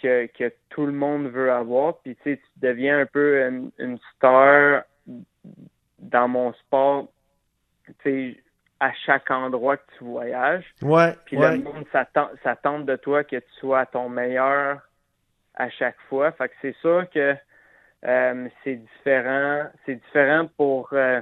que, 0.00 0.26
que 0.26 0.52
tout 0.70 0.86
le 0.86 0.92
monde 0.92 1.28
veut 1.28 1.50
avoir. 1.50 1.98
Puis 1.98 2.16
tu 2.16 2.22
sais, 2.22 2.36
tu 2.36 2.60
deviens 2.60 3.00
un 3.00 3.06
peu 3.06 3.42
une, 3.78 3.98
star 4.16 4.84
dans 5.98 6.28
mon 6.28 6.52
sport. 6.54 7.08
Tu 7.86 7.94
sais, 8.02 8.42
à 8.80 8.92
chaque 9.06 9.30
endroit 9.30 9.76
que 9.76 9.90
tu 9.98 10.04
voyages. 10.04 10.64
Ouais. 10.82 11.14
Puis 11.24 11.36
le 11.36 11.58
monde 11.58 11.84
s'attend 11.92 12.80
de 12.80 12.96
toi 12.96 13.24
que 13.24 13.36
tu 13.36 13.52
sois 13.58 13.80
à 13.80 13.86
ton 13.86 14.08
meilleur 14.08 14.80
à 15.54 15.68
chaque 15.70 15.98
fois. 16.08 16.30
Fait 16.32 16.48
que 16.48 16.54
c'est 16.62 16.76
sûr 16.76 17.08
que 17.10 17.34
euh, 18.04 18.48
c'est 18.62 18.76
différent. 18.76 19.64
C'est 19.84 19.96
différent 19.96 20.48
pour. 20.56 20.90
Euh, 20.92 21.20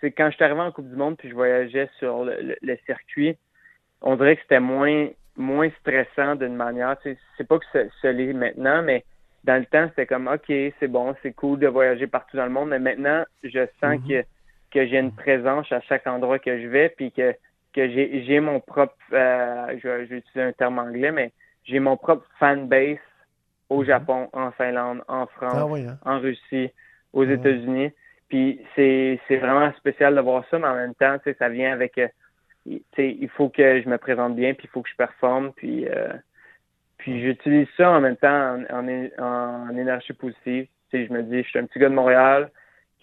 c'est 0.00 0.12
quand 0.12 0.30
je 0.30 0.36
suis 0.36 0.44
arrivé 0.44 0.60
en 0.60 0.70
Coupe 0.70 0.88
du 0.88 0.96
Monde 0.96 1.16
puis 1.16 1.28
je 1.28 1.34
voyageais 1.34 1.90
sur 1.98 2.24
le, 2.24 2.76
circuit, 2.84 3.36
on 4.02 4.16
dirait 4.16 4.36
que 4.36 4.42
c'était 4.42 4.60
moins 4.60 5.08
moins 5.36 5.68
stressant 5.80 6.36
d'une 6.36 6.54
manière. 6.54 6.96
C'est 7.02 7.48
pas 7.48 7.58
que 7.58 7.64
ce, 7.72 8.06
l'est 8.06 8.32
maintenant, 8.32 8.82
mais 8.82 9.04
dans 9.46 9.56
le 9.56 9.66
temps, 9.66 9.88
c'était 9.88 10.06
comme 10.06 10.28
OK, 10.28 10.46
c'est 10.48 10.88
bon, 10.88 11.14
c'est 11.22 11.32
cool 11.32 11.58
de 11.58 11.68
voyager 11.68 12.06
partout 12.06 12.36
dans 12.36 12.44
le 12.44 12.50
monde, 12.50 12.70
mais 12.70 12.78
maintenant, 12.78 13.24
je 13.42 13.66
sens 13.80 13.98
mm-hmm. 14.00 14.22
que 14.22 14.26
que 14.70 14.86
j'ai 14.86 14.98
une 14.98 15.12
présence 15.12 15.70
à 15.72 15.80
chaque 15.80 16.06
endroit 16.06 16.38
que 16.38 16.60
je 16.60 16.66
vais, 16.66 16.90
puis 16.90 17.12
que, 17.12 17.32
que 17.72 17.88
j'ai 17.88 18.40
mon 18.40 18.60
propre, 18.60 18.94
euh, 19.12 19.78
je, 19.82 19.88
vais 19.88 20.18
utiliser 20.18 20.42
un 20.42 20.52
terme 20.52 20.78
anglais, 20.78 21.12
mais 21.12 21.32
j'ai 21.64 21.80
mon 21.80 21.96
propre 21.96 22.26
fan 22.38 22.68
base 22.68 22.98
au 23.68 23.80
mhm. 23.80 23.86
Japon, 23.86 24.28
en 24.32 24.50
Finlande, 24.52 25.02
en 25.08 25.26
France, 25.26 25.54
ah 25.56 25.90
hein. 25.90 25.98
en 26.04 26.20
Russie, 26.20 26.70
aux 27.12 27.26
ah 27.26 27.32
États-Unis. 27.32 27.90
Puis 28.28 28.60
c'est 28.74 29.18
vraiment 29.30 29.72
spécial 29.74 30.14
de 30.14 30.20
voir 30.20 30.44
ça, 30.50 30.58
mais 30.58 30.66
en 30.66 30.74
même 30.74 30.94
temps, 30.94 31.16
ça 31.38 31.48
vient 31.48 31.72
avec, 31.72 31.96
euh, 31.96 32.08
il 32.66 33.28
faut 33.30 33.48
que 33.48 33.80
je 33.80 33.88
me 33.88 33.98
présente 33.98 34.34
bien, 34.34 34.52
puis 34.52 34.66
il 34.68 34.70
faut 34.70 34.82
que 34.82 34.90
je 34.90 34.96
performe, 34.96 35.52
puis 35.54 35.86
euh, 35.88 36.12
puis 37.06 37.22
j'utilise 37.22 37.68
ça 37.76 37.88
en 37.92 38.00
même 38.00 38.16
temps 38.16 38.56
en, 38.68 38.80
en, 38.80 39.68
en 39.68 39.76
énergie 39.76 40.12
positive. 40.12 40.66
je 40.92 41.12
me 41.12 41.22
dis, 41.22 41.44
je 41.44 41.48
suis 41.48 41.58
un 41.60 41.66
petit 41.66 41.78
gars 41.78 41.88
de 41.88 41.94
Montréal, 41.94 42.50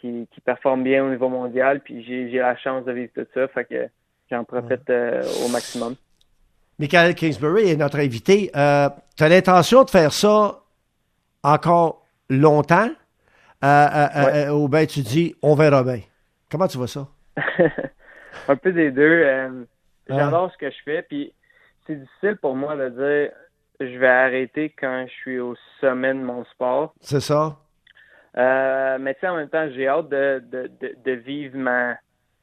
qui, 0.01 0.27
performe 0.43 0.83
bien 0.83 1.05
au 1.05 1.09
niveau 1.09 1.29
mondial, 1.29 1.79
puis 1.79 2.03
j'ai 2.03 2.37
la 2.37 2.57
chance 2.57 2.83
de 2.83 2.91
vivre 2.91 3.13
tout 3.15 3.25
ça, 3.33 3.47
fait 3.47 3.63
que 3.63 3.87
j'en 4.29 4.43
profite 4.43 4.89
euh, 4.89 5.23
au 5.45 5.47
maximum. 5.47 5.95
Michael 6.79 7.15
Kingsbury 7.15 7.71
est 7.71 7.77
notre 7.77 7.97
invité. 7.99 8.51
Euh, 8.57 8.89
tu 9.15 9.23
as 9.23 9.29
l'intention 9.29 9.85
de 9.85 9.89
faire 9.89 10.11
ça 10.11 10.59
encore 11.41 12.05
longtemps? 12.29 12.89
Euh, 13.63 14.49
ou 14.49 14.67
bien 14.67 14.85
tu 14.85 14.99
dis 14.99 15.33
on 15.41 15.55
verra 15.55 15.81
bien? 15.81 16.01
Comment 16.51 16.67
tu 16.67 16.77
vois 16.77 16.89
ça? 16.89 17.07
Un 18.49 18.57
peu 18.57 18.73
des 18.73 18.91
deux. 18.91 19.65
J'adore 20.09 20.51
ce 20.51 20.57
que 20.57 20.69
je 20.69 20.77
fais, 20.83 21.03
puis 21.03 21.31
c'est 21.87 21.95
difficile 21.95 22.35
pour 22.41 22.53
moi 22.57 22.75
de 22.75 22.89
dire 22.89 23.31
je 23.79 23.97
vais 23.97 24.07
arrêter 24.07 24.69
quand 24.69 25.05
je 25.07 25.13
suis 25.13 25.39
au 25.39 25.55
sommet 25.79 26.13
de 26.13 26.19
mon 26.19 26.43
sport. 26.45 26.93
C'est 27.01 27.19
ça? 27.19 27.57
Euh, 28.37 28.97
mais 28.99 29.13
tu 29.13 29.21
sais, 29.21 29.27
en 29.27 29.35
même 29.35 29.49
temps, 29.49 29.69
j'ai 29.75 29.87
hâte 29.87 30.09
de, 30.09 30.43
de, 30.51 30.95
de, 31.03 31.11
vivre 31.11 31.57
ma, 31.57 31.97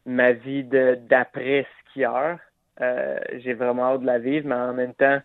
ma 0.07 0.33
vie 0.33 0.65
d'après 0.65 1.67
skieur. 1.81 2.39
Euh, 2.81 3.19
j'ai 3.39 3.55
vraiment 3.55 3.95
hâte 3.95 4.03
de 4.03 4.07
la 4.07 4.19
vivre, 4.19 4.47
mais 4.47 4.55
en 4.55 4.73
même 4.73 4.95
temps, 4.95 5.21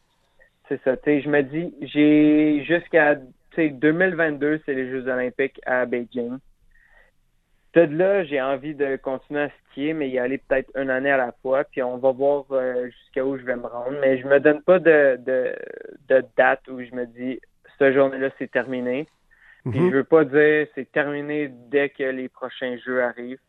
c'est 0.67 0.81
ça. 0.83 0.97
Tu 0.97 1.03
sais, 1.03 1.21
je 1.21 1.29
me 1.29 1.43
dis, 1.43 1.73
j'ai 1.81 2.63
jusqu'à 2.65 3.15
2022, 3.57 4.61
c'est 4.65 4.73
les 4.73 4.89
Jeux 4.89 5.07
olympiques 5.07 5.59
à 5.65 5.85
Beijing. 5.85 6.37
De 7.73 7.81
là, 7.81 8.23
j'ai 8.23 8.41
envie 8.41 8.73
de 8.73 8.95
continuer 8.95 9.41
à 9.41 9.49
skier, 9.49 9.93
mais 9.93 10.09
y 10.09 10.17
aller 10.17 10.37
peut-être 10.37 10.71
une 10.75 10.89
année 10.89 11.11
à 11.11 11.17
la 11.17 11.33
fois, 11.41 11.65
puis 11.65 11.83
on 11.83 11.97
va 11.97 12.11
voir 12.11 12.45
euh, 12.51 12.85
jusqu'à 12.85 13.25
où 13.25 13.37
je 13.37 13.43
vais 13.43 13.57
me 13.57 13.67
rendre. 13.67 13.97
Mais 13.99 14.17
je 14.17 14.25
me 14.27 14.39
donne 14.39 14.61
pas 14.61 14.79
de, 14.79 15.19
de, 15.19 15.53
de 16.09 16.23
date 16.37 16.67
où 16.67 16.81
je 16.81 16.93
me 16.95 17.05
dis, 17.05 17.39
cette 17.77 17.93
journée-là, 17.93 18.29
c'est 18.37 18.51
terminé. 18.51 19.07
Puis 19.69 19.79
mhm. 19.79 19.91
je 19.91 19.95
veux 19.97 20.03
pas 20.03 20.23
dire 20.25 20.67
c'est 20.75 20.91
terminé 20.91 21.49
dès 21.69 21.89
que 21.89 22.03
les 22.03 22.29
prochains 22.29 22.77
jeux 22.77 23.03
arrivent. 23.03 23.39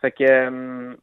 Fait 0.00 0.10
que 0.10 0.24
euh, 0.24 0.94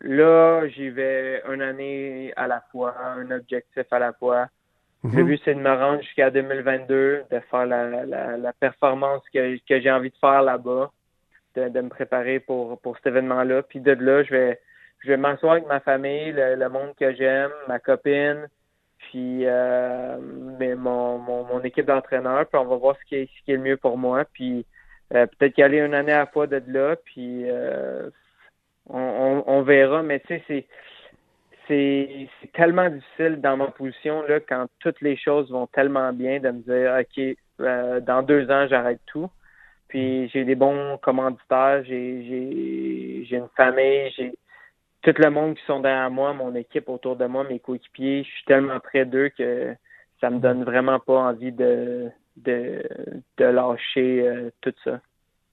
là, 0.00 0.68
j'y 0.68 0.90
vais 0.90 1.42
une 1.52 1.60
année 1.60 2.32
à 2.36 2.46
la 2.46 2.62
fois, 2.70 2.94
un 2.98 3.30
objectif 3.32 3.84
à 3.90 3.98
la 3.98 4.12
fois. 4.12 4.46
Le 5.02 5.10
mhm. 5.10 5.26
but, 5.26 5.40
c'est 5.44 5.54
de 5.54 5.60
me 5.60 5.72
rendre 5.72 6.02
jusqu'à 6.02 6.30
2022, 6.30 7.24
de 7.30 7.40
faire 7.50 7.66
la, 7.66 8.04
la, 8.06 8.36
la 8.36 8.52
performance 8.52 9.22
que, 9.32 9.56
que 9.68 9.80
j'ai 9.80 9.90
envie 9.90 10.10
de 10.10 10.16
faire 10.20 10.42
là-bas, 10.42 10.90
de, 11.54 11.68
de, 11.68 11.80
me 11.80 11.88
préparer 11.88 12.40
pour, 12.40 12.80
pour 12.80 12.96
cet 12.96 13.08
événement-là. 13.08 13.62
Puis 13.62 13.80
de 13.80 13.92
là, 13.92 14.22
je 14.22 14.30
vais, 14.30 14.60
je 15.00 15.08
vais 15.08 15.16
m'asseoir 15.16 15.54
avec 15.54 15.66
ma 15.66 15.80
famille, 15.80 16.32
le 16.32 16.68
monde 16.68 16.94
que 16.98 17.14
j'aime, 17.14 17.50
ma 17.68 17.78
copine, 17.78 18.48
puis 18.98 19.46
euh, 19.46 20.18
mais 20.58 20.74
mon, 20.74 21.18
mon, 21.18 21.60
équipe 21.62 21.86
d'entraîneurs, 21.86 22.46
puis 22.46 22.58
on 22.58 22.64
va 22.64 22.76
voir 22.76 22.96
ce 23.00 23.04
qui 23.08 23.16
est, 23.16 23.26
ce 23.26 23.44
qui 23.44 23.52
est 23.52 23.56
le 23.56 23.62
mieux 23.62 23.76
pour 23.76 23.98
moi. 23.98 24.24
Puis 24.32 24.66
euh, 25.14 25.26
peut-être 25.26 25.54
qu'y 25.54 25.62
aller 25.62 25.78
une 25.78 25.94
année 25.94 26.12
à 26.12 26.20
la 26.20 26.26
fois 26.26 26.46
de 26.46 26.62
là, 26.66 26.96
puis 26.96 27.44
euh, 27.48 28.10
on, 28.88 29.44
on, 29.46 29.62
verra. 29.62 30.02
Mais 30.02 30.20
tu 30.20 30.28
sais, 30.28 30.42
c'est 30.48 30.66
c'est 31.68 32.28
tellement 32.52 32.88
difficile 32.88 33.40
dans 33.40 33.56
ma 33.56 33.66
position 33.66 34.22
là 34.22 34.38
quand 34.38 34.66
toutes 34.78 35.00
les 35.00 35.16
choses 35.16 35.50
vont 35.50 35.66
tellement 35.66 36.12
bien 36.12 36.38
de 36.38 36.50
me 36.50 36.60
dire 36.60 36.96
ok 37.00 38.02
dans 38.04 38.22
deux 38.22 38.50
ans 38.50 38.66
j'arrête 38.68 39.00
tout. 39.06 39.30
Puis 39.88 40.28
j'ai 40.28 40.44
des 40.44 40.54
bons 40.54 40.98
commanditaires, 40.98 41.82
j'ai 41.84 42.24
j'ai 42.24 43.24
j'ai 43.24 43.36
une 43.36 43.48
famille, 43.56 44.10
j'ai 44.16 44.32
tout 45.06 45.22
le 45.22 45.30
monde 45.30 45.54
qui 45.54 45.64
sont 45.66 45.80
derrière 45.80 46.10
moi, 46.10 46.32
mon 46.32 46.54
équipe 46.54 46.88
autour 46.88 47.16
de 47.16 47.26
moi, 47.26 47.44
mes 47.44 47.60
coéquipiers, 47.60 48.24
je 48.24 48.28
suis 48.28 48.44
tellement 48.44 48.80
près 48.80 49.04
d'eux 49.04 49.30
que 49.36 49.74
ça 50.20 50.30
me 50.30 50.40
donne 50.40 50.64
vraiment 50.64 50.98
pas 50.98 51.18
envie 51.18 51.52
de, 51.52 52.10
de, 52.36 52.82
lâcher 53.38 54.26
euh, 54.26 54.50
tout 54.60 54.74
ça. 54.82 55.00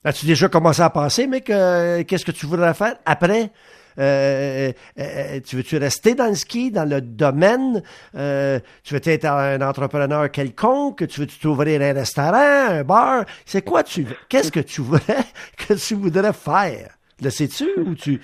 As-tu 0.03 0.25
déjà 0.25 0.49
commencé 0.49 0.81
à 0.81 0.89
penser, 0.89 1.27
mec, 1.27 1.45
qu'est-ce 1.45 2.25
que 2.25 2.31
tu 2.31 2.45
voudrais 2.45 2.73
faire 2.73 2.95
après? 3.05 3.51
Euh, 3.99 4.71
euh, 4.99 5.39
tu 5.45 5.55
veux-tu 5.57 5.77
rester 5.77 6.15
dans 6.15 6.27
le 6.27 6.35
ski, 6.35 6.71
dans 6.71 6.89
le 6.89 6.99
domaine? 6.99 7.83
tu 8.11 8.93
veux 8.93 9.01
être 9.03 9.25
un 9.25 9.61
entrepreneur 9.61 10.29
quelconque? 10.31 11.07
Tu 11.07 11.21
veux-tu 11.21 11.37
t'ouvrir 11.39 11.81
un 11.81 11.93
restaurant, 11.93 12.69
un 12.69 12.83
bar? 12.83 13.25
C'est 13.45 13.63
quoi 13.63 13.83
tu 13.83 14.01
veux? 14.03 14.15
Qu'est-ce 14.29 14.51
que 14.51 14.59
tu 14.59 14.81
voudrais, 14.81 15.23
que 15.57 15.73
tu 15.73 15.93
voudrais 15.93 16.33
faire? 16.33 16.97
Le 17.21 17.29
sais-tu 17.29 17.69
ou 17.77 17.95
tu 17.95 18.19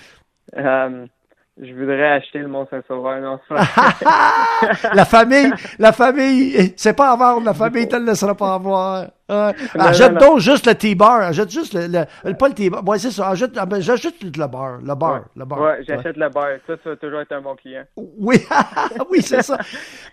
je 1.61 1.73
voudrais 1.73 2.11
acheter 2.13 2.39
le 2.39 2.47
Mont-Saint-Sauveur. 2.47 3.19
Non, 3.19 3.39
la 4.93 5.03
famille, 5.03 5.51
la 5.77 5.91
famille, 5.91 6.73
c'est 6.77 6.95
pas 6.95 7.11
à 7.11 7.15
vendre, 7.17 7.45
la 7.45 7.53
famille 7.53 7.85
ne 7.85 7.99
le 7.99 8.05
laissera 8.05 8.33
pas 8.33 8.53
avoir. 8.53 9.07
Achète 9.27 10.13
donc 10.13 10.39
juste 10.39 10.67
le 10.67 10.75
T-bar, 10.75 11.21
achète 11.21 11.49
juste 11.49 11.73
le, 11.73 11.87
le, 11.87 12.33
pas 12.33 12.47
le 12.47 12.53
T-bar. 12.53 12.87
Ouais, 12.87 12.97
c'est 12.97 13.11
ça, 13.11 13.29
achète, 13.29 13.51
ah, 13.57 13.65
ben, 13.65 13.81
j'achète 13.81 14.23
le 14.23 14.47
bar, 14.47 14.79
le 14.81 14.95
bar, 14.95 15.25
le 15.35 15.43
bar. 15.43 15.59
Ouais, 15.59 15.83
j'achète 15.85 16.15
le 16.15 16.29
bar. 16.29 16.47
Ça, 16.65 16.75
ça 16.81 16.91
va 16.91 16.95
toujours 16.95 17.19
être 17.19 17.33
un 17.33 17.41
bon 17.41 17.55
client. 17.55 17.83
Oui, 17.97 18.37
oui, 19.09 19.21
c'est 19.21 19.41
ça. 19.41 19.57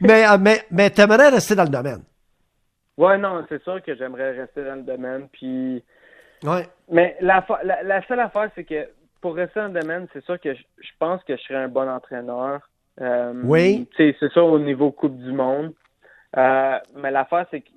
mais, 0.00 0.26
euh, 0.26 0.38
mais, 0.40 0.62
mais 0.72 0.90
t'aimerais 0.90 1.28
rester 1.28 1.54
dans 1.54 1.64
le 1.64 1.68
domaine? 1.68 2.02
Ouais, 2.96 3.18
non, 3.18 3.44
c'est 3.48 3.62
sûr 3.62 3.80
que 3.82 3.94
j'aimerais 3.94 4.32
rester 4.32 4.64
dans 4.64 4.76
le 4.76 4.82
domaine, 4.82 5.28
puis. 5.32 5.84
Ouais. 6.42 6.66
Mais 6.90 7.16
la, 7.20 7.44
la, 7.62 7.82
la 7.84 8.06
seule 8.06 8.20
affaire, 8.20 8.50
c'est 8.54 8.64
que 8.64 8.88
pour 9.20 9.34
rester 9.34 9.60
en 9.60 9.68
domaine, 9.68 10.06
c'est 10.12 10.24
sûr 10.24 10.40
que 10.40 10.54
je, 10.54 10.90
pense 10.98 11.22
que 11.24 11.36
je 11.36 11.42
serais 11.42 11.58
un 11.64 11.68
bon 11.68 11.88
entraîneur. 11.88 12.60
Euh, 13.00 13.32
oui. 13.44 13.88
C'est 13.96 14.14
ça 14.32 14.42
au 14.42 14.58
niveau 14.58 14.90
Coupe 14.90 15.16
du 15.18 15.32
Monde. 15.32 15.72
Euh, 16.36 16.78
mais 16.96 17.10
l'affaire, 17.10 17.46
c'est 17.50 17.60
que 17.60 17.70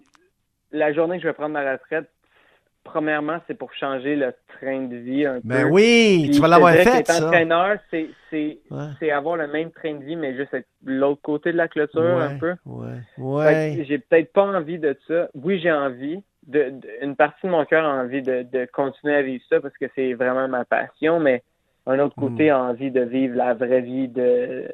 la 0.72 0.94
journée 0.94 1.18
que 1.18 1.24
je 1.24 1.28
vais 1.28 1.34
prendre 1.34 1.54
ma 1.54 1.72
retraite, 1.72 2.10
premièrement, 2.84 3.40
c'est 3.48 3.54
pour 3.54 3.74
changer 3.74 4.16
le 4.16 4.34
train 4.60 4.84
de 4.84 4.96
vie 4.96 5.26
un 5.26 5.40
ben 5.44 5.70
oui, 5.70 6.30
tu 6.34 6.40
vas 6.40 6.48
l'avoir 6.48 6.74
fait, 6.74 7.06
ça. 7.06 7.26
entraîneur, 7.26 7.78
c'est 7.92 9.12
avoir 9.12 9.38
le 9.38 9.48
même 9.48 9.72
train 9.72 9.96
de 9.96 10.04
vie, 10.04 10.16
mais 10.16 10.36
juste 10.36 10.54
être 10.54 10.68
l'autre 10.84 11.22
côté 11.22 11.52
de 11.52 11.58
la 11.58 11.68
clôture 11.68 12.02
un 12.02 12.38
peu. 12.38 12.56
Ouais, 12.66 12.98
ouais. 13.18 13.86
J'ai 13.88 14.00
peut-être 14.00 14.34
pas 14.34 14.44
envie 14.44 14.80
de 14.80 14.98
ça. 15.08 15.30
Oui, 15.36 15.60
j'ai 15.60 15.72
envie, 15.72 16.24
une 17.02 17.16
partie 17.16 17.46
de 17.46 17.52
mon 17.52 17.66
cœur 17.66 17.86
a 17.86 18.02
envie 18.02 18.22
de, 18.22 18.66
continuer 18.72 19.16
à 19.16 19.22
vivre 19.22 19.44
ça 19.50 19.60
parce 19.60 19.78
que 19.78 19.86
c'est 19.96 20.14
vraiment 20.14 20.48
ma 20.48 20.66
passion, 20.66 21.20
mais 21.20 21.44
un 21.86 22.00
autre 22.00 22.16
côté 22.16 22.50
hmm. 22.50 22.54
a 22.54 22.60
envie 22.64 22.92
de 22.92 23.02
vivre 23.02 23.36
la 23.36 23.54
vraie 23.54 23.82
vie 23.82 24.08
de, 24.08 24.68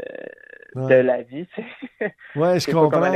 de 0.76 0.96
la 0.96 1.22
vie. 1.22 1.48
ouais, 2.36 2.60
je 2.60 2.72
comprends. 2.72 3.12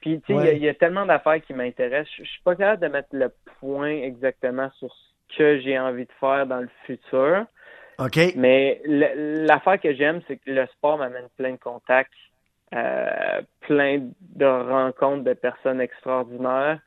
Puis, 0.00 0.18
tu 0.22 0.34
sais, 0.34 0.56
il 0.56 0.62
y, 0.62 0.68
a 0.68 0.74
tellement 0.74 1.04
d'affaires 1.04 1.42
qui 1.42 1.52
m'intéressent. 1.52 2.10
Je 2.18 2.24
suis 2.24 2.42
pas 2.42 2.56
capable 2.56 2.82
de 2.82 2.88
mettre 2.88 3.10
le 3.12 3.30
point 3.60 3.90
exactement 3.90 4.70
sur 4.78 4.88
ce 4.94 5.36
que 5.36 5.60
j'ai 5.60 5.78
envie 5.78 6.06
de 6.06 6.12
faire 6.18 6.46
dans 6.46 6.60
le 6.60 6.70
futur. 6.86 7.44
OK. 7.98 8.18
Mais 8.34 8.80
l'affaire 8.86 9.78
que 9.78 9.94
j'aime, 9.94 10.22
c'est 10.26 10.36
que 10.36 10.50
le 10.50 10.66
sport 10.68 10.96
m'amène 10.96 11.28
plein 11.36 11.52
de 11.52 11.58
contacts, 11.58 12.10
euh, 12.74 13.42
plein 13.60 14.08
de 14.20 14.46
rencontres 14.46 15.24
de 15.24 15.34
personnes 15.34 15.82
extraordinaires. 15.82 16.80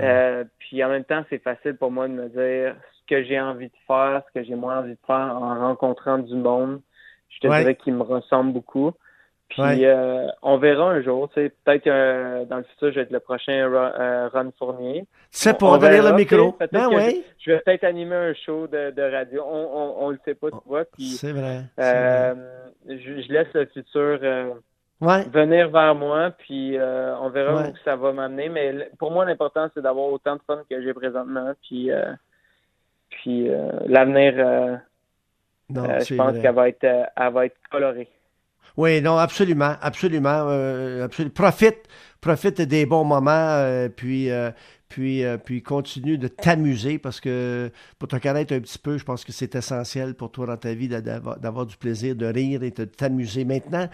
Euh, 0.00 0.44
puis 0.58 0.82
en 0.82 0.88
même 0.88 1.04
temps, 1.04 1.24
c'est 1.28 1.42
facile 1.42 1.76
pour 1.76 1.90
moi 1.90 2.08
de 2.08 2.14
me 2.14 2.28
dire 2.28 2.76
ce 2.92 3.14
que 3.14 3.24
j'ai 3.24 3.40
envie 3.40 3.68
de 3.68 3.76
faire, 3.86 4.22
ce 4.28 4.40
que 4.40 4.44
j'ai 4.44 4.54
moins 4.54 4.78
envie 4.78 4.92
de 4.92 5.06
faire 5.06 5.16
en 5.16 5.60
rencontrant 5.60 6.18
du 6.18 6.34
monde. 6.34 6.80
Je 7.28 7.40
te 7.40 7.46
dirais 7.46 7.74
qu'il 7.76 7.94
me 7.94 8.02
ressemble 8.02 8.52
beaucoup. 8.52 8.92
Puis 9.48 9.84
euh, 9.84 10.28
on 10.40 10.56
verra 10.56 10.92
un 10.92 11.02
jour, 11.02 11.28
tu 11.28 11.34
sais, 11.34 11.52
peut-être 11.64 11.84
que 11.84 12.44
dans 12.46 12.56
le 12.56 12.62
futur, 12.62 12.88
je 12.88 12.94
vais 12.94 13.00
être 13.02 13.10
le 13.10 13.20
prochain 13.20 13.52
euh, 13.52 14.28
Ron 14.32 14.50
Fournier. 14.58 15.04
C'est 15.30 15.58
pour 15.58 15.76
venir 15.78 16.02
le 16.02 16.14
micro. 16.14 16.56
Ben 16.72 16.88
oui. 16.90 17.22
Je, 17.38 17.52
vais 17.52 17.60
peut-être 17.60 17.84
animer 17.84 18.16
un 18.16 18.34
show 18.34 18.66
de, 18.66 19.14
radio. 19.14 19.42
On, 19.46 19.96
on, 20.00 20.10
le 20.10 20.18
sait 20.24 20.34
pas, 20.34 20.50
tu 20.50 20.56
vois. 20.64 20.84
C'est 20.98 21.32
vrai. 21.32 21.64
Euh, 21.78 22.34
je, 22.88 23.30
laisse 23.30 23.52
le 23.52 23.66
futur 23.66 24.20
venir 25.02 25.70
vers 25.70 25.94
moi, 25.94 26.30
puis 26.30 26.76
on 26.78 27.28
verra 27.30 27.68
où 27.68 27.74
ça 27.84 27.96
va 27.96 28.12
m'amener. 28.12 28.48
Mais 28.48 28.90
pour 28.98 29.10
moi, 29.10 29.24
l'important, 29.24 29.68
c'est 29.74 29.82
d'avoir 29.82 30.06
autant 30.06 30.36
de 30.36 30.42
fun 30.46 30.62
que 30.68 30.82
j'ai 30.82 30.94
présentement. 30.94 31.52
Puis, 31.62 31.90
puis 33.10 33.48
l'avenir, 33.86 34.80
je 35.70 36.16
pense 36.16 36.38
qu'elle 36.38 36.54
va 36.54 36.68
être, 36.68 36.84
elle 36.84 37.32
va 37.32 37.46
être 37.46 37.56
colorée. 37.70 38.08
Oui, 38.76 39.02
non, 39.02 39.18
absolument, 39.18 39.74
absolument, 39.82 40.46
euh, 40.48 41.04
absolument. 41.04 41.34
Profite, 41.34 41.88
profite 42.20 42.62
des 42.62 42.86
bons 42.86 43.04
moments, 43.04 43.30
euh, 43.30 43.88
puis, 44.92 45.24
euh, 45.24 45.38
puis, 45.38 45.62
continue 45.62 46.18
de 46.18 46.28
t'amuser 46.28 46.98
parce 46.98 47.18
que 47.18 47.72
pour 47.98 48.08
te 48.08 48.16
connaître 48.16 48.52
un 48.52 48.60
petit 48.60 48.78
peu, 48.78 48.98
je 48.98 49.04
pense 49.04 49.24
que 49.24 49.32
c'est 49.32 49.54
essentiel 49.54 50.14
pour 50.14 50.30
toi 50.30 50.46
dans 50.46 50.58
ta 50.58 50.74
vie 50.74 50.86
d'avoir 50.86 51.64
du 51.64 51.78
plaisir, 51.78 52.14
de 52.14 52.26
rire 52.26 52.62
et 52.62 52.72
de 52.72 52.84
t'amuser. 52.84 53.46
Maintenant, 53.46 53.88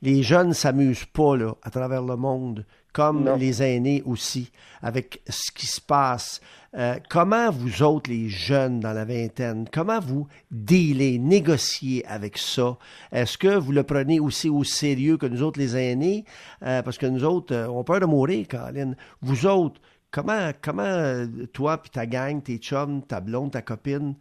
les 0.00 0.22
jeunes 0.22 0.54
s'amusent 0.54 1.04
pas 1.04 1.36
là, 1.36 1.54
à 1.62 1.68
travers 1.68 2.02
le 2.02 2.16
monde, 2.16 2.64
comme 2.94 3.30
les 3.38 3.62
aînés 3.62 4.02
aussi, 4.06 4.50
avec 4.80 5.20
ce 5.28 5.52
qui 5.52 5.66
se 5.66 5.82
passe. 5.82 6.40
Euh, 6.74 6.96
comment 7.10 7.50
vous 7.50 7.82
autres, 7.82 8.08
les 8.08 8.30
jeunes 8.30 8.80
dans 8.80 8.94
la 8.94 9.04
vingtaine, 9.04 9.68
comment 9.70 10.00
vous 10.00 10.28
dealez, 10.50 11.18
négociez 11.18 12.06
avec 12.06 12.38
ça? 12.38 12.78
Est-ce 13.12 13.36
que 13.36 13.54
vous 13.54 13.72
le 13.72 13.82
prenez 13.82 14.18
aussi 14.18 14.48
au 14.48 14.64
sérieux 14.64 15.18
que 15.18 15.26
nous 15.26 15.42
autres, 15.42 15.60
les 15.60 15.76
aînés? 15.76 16.24
Euh, 16.62 16.80
parce 16.80 16.96
que 16.96 17.04
nous 17.04 17.24
autres, 17.24 17.54
on 17.68 17.84
peur 17.84 18.00
de 18.00 18.06
mourir, 18.06 18.48
Caroline. 18.48 18.96
Vous 19.20 19.44
autres, 19.44 19.78
comment, 20.10 20.50
comment 20.62 21.26
toi 21.52 21.78
puis 21.78 21.90
ta 21.90 22.06
gang, 22.06 22.42
tes 22.42 22.58
chums, 22.58 23.02
ta 23.06 23.20
blonde, 23.20 23.52
ta 23.52 23.62
copine, 23.62 24.14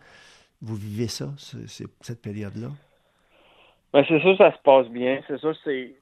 vous 0.62 0.76
vivez 0.76 1.08
ça, 1.08 1.28
cette 1.38 2.22
période-là? 2.22 2.70
Ben, 3.94 4.04
c'est 4.08 4.20
sûr 4.20 4.38
ça 4.38 4.52
se 4.52 4.62
passe 4.64 4.88
bien. 4.90 5.22
C'est 5.28 5.40
sûr 5.40 5.56
c'est 5.64 5.96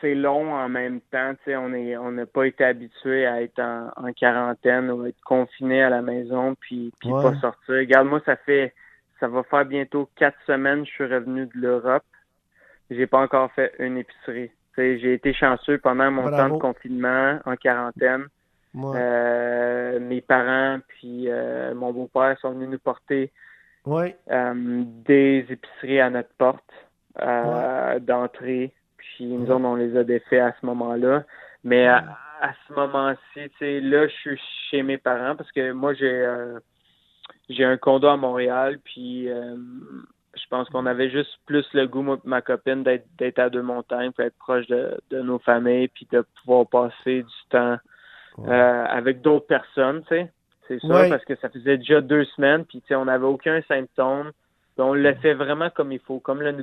c'est 0.00 0.14
long 0.14 0.54
en 0.54 0.68
même 0.68 1.00
temps. 1.00 1.34
on 1.46 1.72
est 1.72 1.96
on 1.96 2.12
n'a 2.12 2.26
pas 2.26 2.46
été 2.46 2.64
habitué 2.64 3.26
à 3.26 3.42
être 3.42 3.60
en, 3.60 4.12
quarantaine 4.12 4.90
ou 4.90 5.02
à 5.02 5.08
être 5.08 5.20
confiné 5.24 5.82
à 5.82 5.90
la 5.90 6.02
maison 6.02 6.54
puis, 6.60 6.92
puis 7.00 7.10
pas 7.10 7.34
sortir. 7.40 7.74
Regarde, 7.74 8.08
moi, 8.08 8.20
ça 8.24 8.36
fait 8.36 8.74
ça 9.20 9.28
va 9.28 9.42
faire 9.44 9.64
bientôt 9.64 10.08
quatre 10.16 10.38
semaines 10.46 10.82
que 10.82 10.88
je 10.88 10.94
suis 10.94 11.04
revenu 11.04 11.46
de 11.46 11.52
l'Europe. 11.54 12.04
J'ai 12.90 13.06
pas 13.06 13.20
encore 13.20 13.50
fait 13.52 13.72
une 13.78 13.98
épicerie. 13.98 14.50
j'ai 14.76 15.14
été 15.14 15.32
chanceux 15.32 15.78
pendant 15.78 16.10
mon 16.10 16.28
temps 16.30 16.50
de 16.50 16.58
confinement 16.58 17.38
en 17.44 17.56
quarantaine. 17.56 18.26
Euh, 18.76 19.98
mes 20.00 20.20
parents 20.20 20.80
puis 20.88 21.30
euh, 21.30 21.74
mon 21.74 21.92
beau-père 21.92 22.38
sont 22.40 22.50
venus 22.50 22.68
nous 22.68 22.78
porter 22.78 23.32
euh, 23.88 24.82
des 25.06 25.46
épiceries 25.48 26.00
à 26.00 26.10
notre 26.10 26.34
porte 26.36 26.62
d'entrée. 28.00 28.72
Puis 28.98 29.26
nous 29.26 29.50
autres, 29.50 29.64
on 29.64 29.76
les 29.76 29.96
a 29.96 30.04
défaits 30.04 30.40
à 30.40 30.54
ce 30.60 30.66
moment-là. 30.66 31.24
Mais 31.64 31.86
à, 31.88 32.52
ce 32.68 32.74
moment-ci, 32.74 33.80
là, 33.80 34.06
je 34.06 34.12
suis 34.12 34.40
chez 34.70 34.82
mes 34.82 34.98
parents 34.98 35.34
parce 35.36 35.50
que 35.52 35.72
moi, 35.72 35.94
j'ai 35.94 36.06
euh, 36.06 36.58
j'ai 37.48 37.64
un 37.64 37.76
condo 37.76 38.08
à 38.08 38.16
Montréal, 38.16 38.78
puis 38.84 39.28
euh, 39.28 39.56
je 40.36 40.46
pense 40.50 40.68
qu'on 40.68 40.86
avait 40.86 41.10
juste 41.10 41.38
plus 41.46 41.66
le 41.72 41.86
goût, 41.86 42.02
moi 42.02 42.18
ma 42.24 42.42
copine, 42.42 42.84
d'être 42.84 43.38
à 43.38 43.50
deux 43.50 43.62
montagnes, 43.62 44.12
puis 44.12 44.26
être 44.26 44.38
proche 44.38 44.66
de, 44.66 44.96
nos 45.10 45.38
familles, 45.38 45.88
puis 45.88 46.06
de 46.12 46.24
pouvoir 46.42 46.66
passer 46.66 47.22
du 47.22 47.48
temps 47.50 47.78
euh, 48.38 48.84
avec 48.86 49.22
d'autres 49.22 49.46
personnes, 49.46 50.02
tu 50.02 50.08
sais. 50.08 50.30
C'est 50.68 50.80
ça, 50.80 51.08
parce 51.08 51.24
que 51.24 51.36
ça 51.36 51.48
faisait 51.48 51.78
déjà 51.78 52.00
deux 52.00 52.24
semaines, 52.24 52.64
puis 52.64 52.80
tu 52.80 52.88
sais, 52.88 52.96
on 52.96 53.04
n'avait 53.04 53.26
aucun 53.26 53.62
symptôme 53.68 54.32
on 54.78 54.94
le 54.94 55.14
fait 55.14 55.34
vraiment 55.34 55.70
comme 55.70 55.92
il 55.92 55.98
faut, 56.00 56.18
comme 56.18 56.42
le 56.42 56.54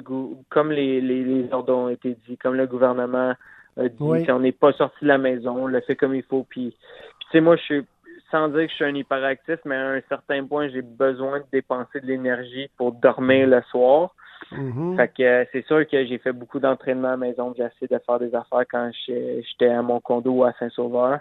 comme 0.49 0.71
les, 0.71 1.01
les, 1.01 1.51
ordres 1.51 1.73
ont 1.73 1.89
été 1.89 2.15
dit, 2.27 2.38
comme 2.38 2.55
le 2.55 2.67
gouvernement 2.67 3.33
a 3.77 3.88
dit. 3.88 4.31
On 4.31 4.39
n'est 4.39 4.51
pas 4.51 4.71
sorti 4.73 4.97
de 5.01 5.07
la 5.07 5.17
maison, 5.17 5.63
on 5.63 5.67
le 5.67 5.81
fait 5.81 5.95
comme 5.95 6.13
il 6.13 6.23
faut. 6.23 6.45
Puis, 6.47 6.75
tu 7.19 7.27
sais, 7.31 7.41
moi, 7.41 7.55
je 7.55 7.62
suis 7.62 7.86
sans 8.29 8.47
dire 8.49 8.65
que 8.65 8.69
je 8.69 8.75
suis 8.75 8.86
un 8.86 8.95
hyperactif, 8.95 9.59
mais 9.65 9.75
à 9.75 9.89
un 9.89 10.01
certain 10.09 10.43
point, 10.45 10.67
j'ai 10.69 10.81
besoin 10.81 11.39
de 11.39 11.45
dépenser 11.51 12.01
de 12.01 12.07
l'énergie 12.07 12.69
pour 12.77 12.91
dormir 12.91 13.47
le 13.47 13.62
soir. 13.69 14.13
Mm-hmm. 14.51 14.95
Fait 14.97 15.07
que 15.07 15.23
euh, 15.23 15.45
c'est 15.51 15.65
sûr 15.65 15.88
que 15.88 16.05
j'ai 16.05 16.17
fait 16.17 16.33
beaucoup 16.33 16.59
d'entraînement 16.59 17.09
à 17.09 17.12
la 17.12 17.17
maison. 17.17 17.53
J'ai 17.55 17.63
essayé 17.63 17.88
de 17.88 17.99
faire 18.05 18.19
des 18.19 18.33
affaires 18.36 18.65
quand 18.69 18.91
j'étais 19.07 19.69
à 19.69 19.81
mon 19.81 19.99
condo 19.99 20.43
à 20.43 20.53
Saint-Sauveur. 20.59 21.19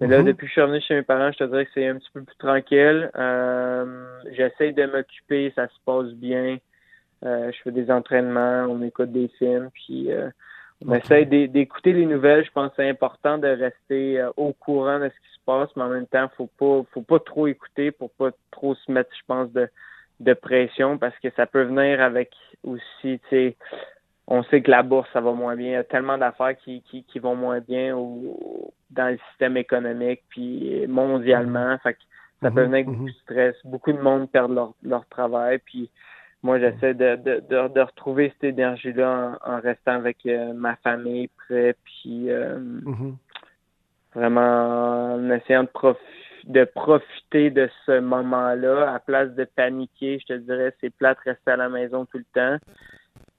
Mais 0.00 0.06
là, 0.06 0.20
mhm. 0.20 0.26
depuis 0.26 0.46
que 0.46 0.48
je 0.48 0.52
suis 0.52 0.60
revenu 0.62 0.80
chez 0.80 0.94
mes 0.94 1.02
parents, 1.02 1.30
je 1.30 1.38
te 1.38 1.44
dirais 1.44 1.66
que 1.66 1.72
c'est 1.74 1.86
un 1.86 1.96
petit 1.96 2.10
peu 2.12 2.22
plus 2.22 2.36
tranquille. 2.36 3.10
Euh, 3.16 4.20
J'essaie 4.32 4.72
de 4.72 4.86
m'occuper, 4.86 5.52
ça 5.54 5.68
se 5.68 5.74
passe 5.84 6.12
bien. 6.12 6.58
Euh, 7.24 7.52
je 7.52 7.62
fais 7.62 7.70
des 7.70 7.90
entraînements, 7.90 8.66
on 8.68 8.82
écoute 8.82 9.12
des 9.12 9.28
films, 9.38 9.68
puis 9.74 10.10
euh, 10.10 10.30
on 10.86 10.94
essaie 10.94 11.26
d'écouter 11.26 11.92
les 11.92 12.06
nouvelles. 12.06 12.44
Je 12.46 12.50
pense 12.50 12.70
que 12.70 12.76
c'est 12.76 12.88
important 12.88 13.36
de 13.36 13.48
rester 13.48 14.18
euh, 14.20 14.30
au 14.38 14.54
courant 14.54 14.98
de 14.98 15.08
ce 15.08 15.28
qui 15.28 15.34
se 15.34 15.44
passe, 15.44 15.68
mais 15.76 15.82
en 15.82 15.90
même 15.90 16.06
temps, 16.06 16.30
faut 16.36 16.48
pas, 16.58 16.82
faut 16.92 17.02
pas 17.02 17.18
trop 17.18 17.46
écouter 17.46 17.90
pour 17.90 18.10
pas 18.12 18.30
trop 18.50 18.74
se 18.74 18.90
mettre, 18.90 19.10
je 19.14 19.24
pense, 19.26 19.52
de, 19.52 19.68
de 20.20 20.32
pression 20.32 20.96
parce 20.96 21.18
que 21.18 21.28
ça 21.36 21.44
peut 21.44 21.64
venir 21.64 22.00
avec 22.00 22.30
aussi, 22.64 22.82
tu 23.02 23.20
sais, 23.28 23.56
on 24.26 24.42
sait 24.44 24.62
que 24.62 24.70
la 24.70 24.82
bourse, 24.82 25.08
ça 25.12 25.20
va 25.20 25.32
moins 25.32 25.56
bien. 25.56 25.68
Il 25.68 25.72
y 25.72 25.76
a 25.76 25.84
tellement 25.84 26.18
d'affaires 26.18 26.56
qui, 26.56 26.82
qui, 26.82 27.04
qui, 27.04 27.18
vont 27.18 27.34
moins 27.34 27.60
bien 27.60 27.96
au, 27.96 28.72
dans 28.90 29.08
le 29.08 29.18
système 29.30 29.56
économique, 29.56 30.22
puis 30.28 30.86
mondialement. 30.86 31.76
Fait 31.78 31.94
que 31.94 31.98
ça 32.42 32.50
peut 32.50 32.64
mhm, 32.64 32.72
venir 32.72 32.74
avec 32.74 32.86
beaucoup 32.86 33.02
mhm. 33.02 33.06
de 33.06 33.12
stress. 33.22 33.56
Beaucoup 33.64 33.92
de 33.92 34.00
monde 34.00 34.30
perd 34.30 34.52
leur, 34.52 34.72
leur 34.82 35.06
travail. 35.06 35.58
Puis 35.58 35.90
moi, 36.42 36.58
j'essaie 36.58 36.94
de, 36.94 37.16
de, 37.16 37.68
de, 37.68 37.80
retrouver 37.80 38.32
cette 38.34 38.44
énergie-là 38.44 39.38
en, 39.44 39.60
restant 39.60 39.92
avec 39.92 40.18
euh, 40.26 40.54
ma 40.54 40.76
famille 40.76 41.28
près, 41.28 41.74
puis 41.84 42.30
euh, 42.30 42.58
mhm. 42.58 43.16
vraiment 44.14 45.14
en 45.14 45.30
essayant 45.30 45.64
de, 45.64 45.68
de 46.44 46.64
profiter 46.64 47.50
de 47.50 47.68
ce 47.84 48.00
moment-là. 48.00 48.94
À 48.94 48.98
place 49.00 49.34
de 49.34 49.44
paniquer, 49.44 50.18
je 50.20 50.34
te 50.34 50.38
dirais, 50.38 50.74
c'est 50.80 50.90
plate 50.90 51.18
rester 51.24 51.50
à 51.50 51.56
la 51.56 51.68
maison 51.68 52.06
tout 52.06 52.18
le 52.18 52.24
temps. 52.32 52.56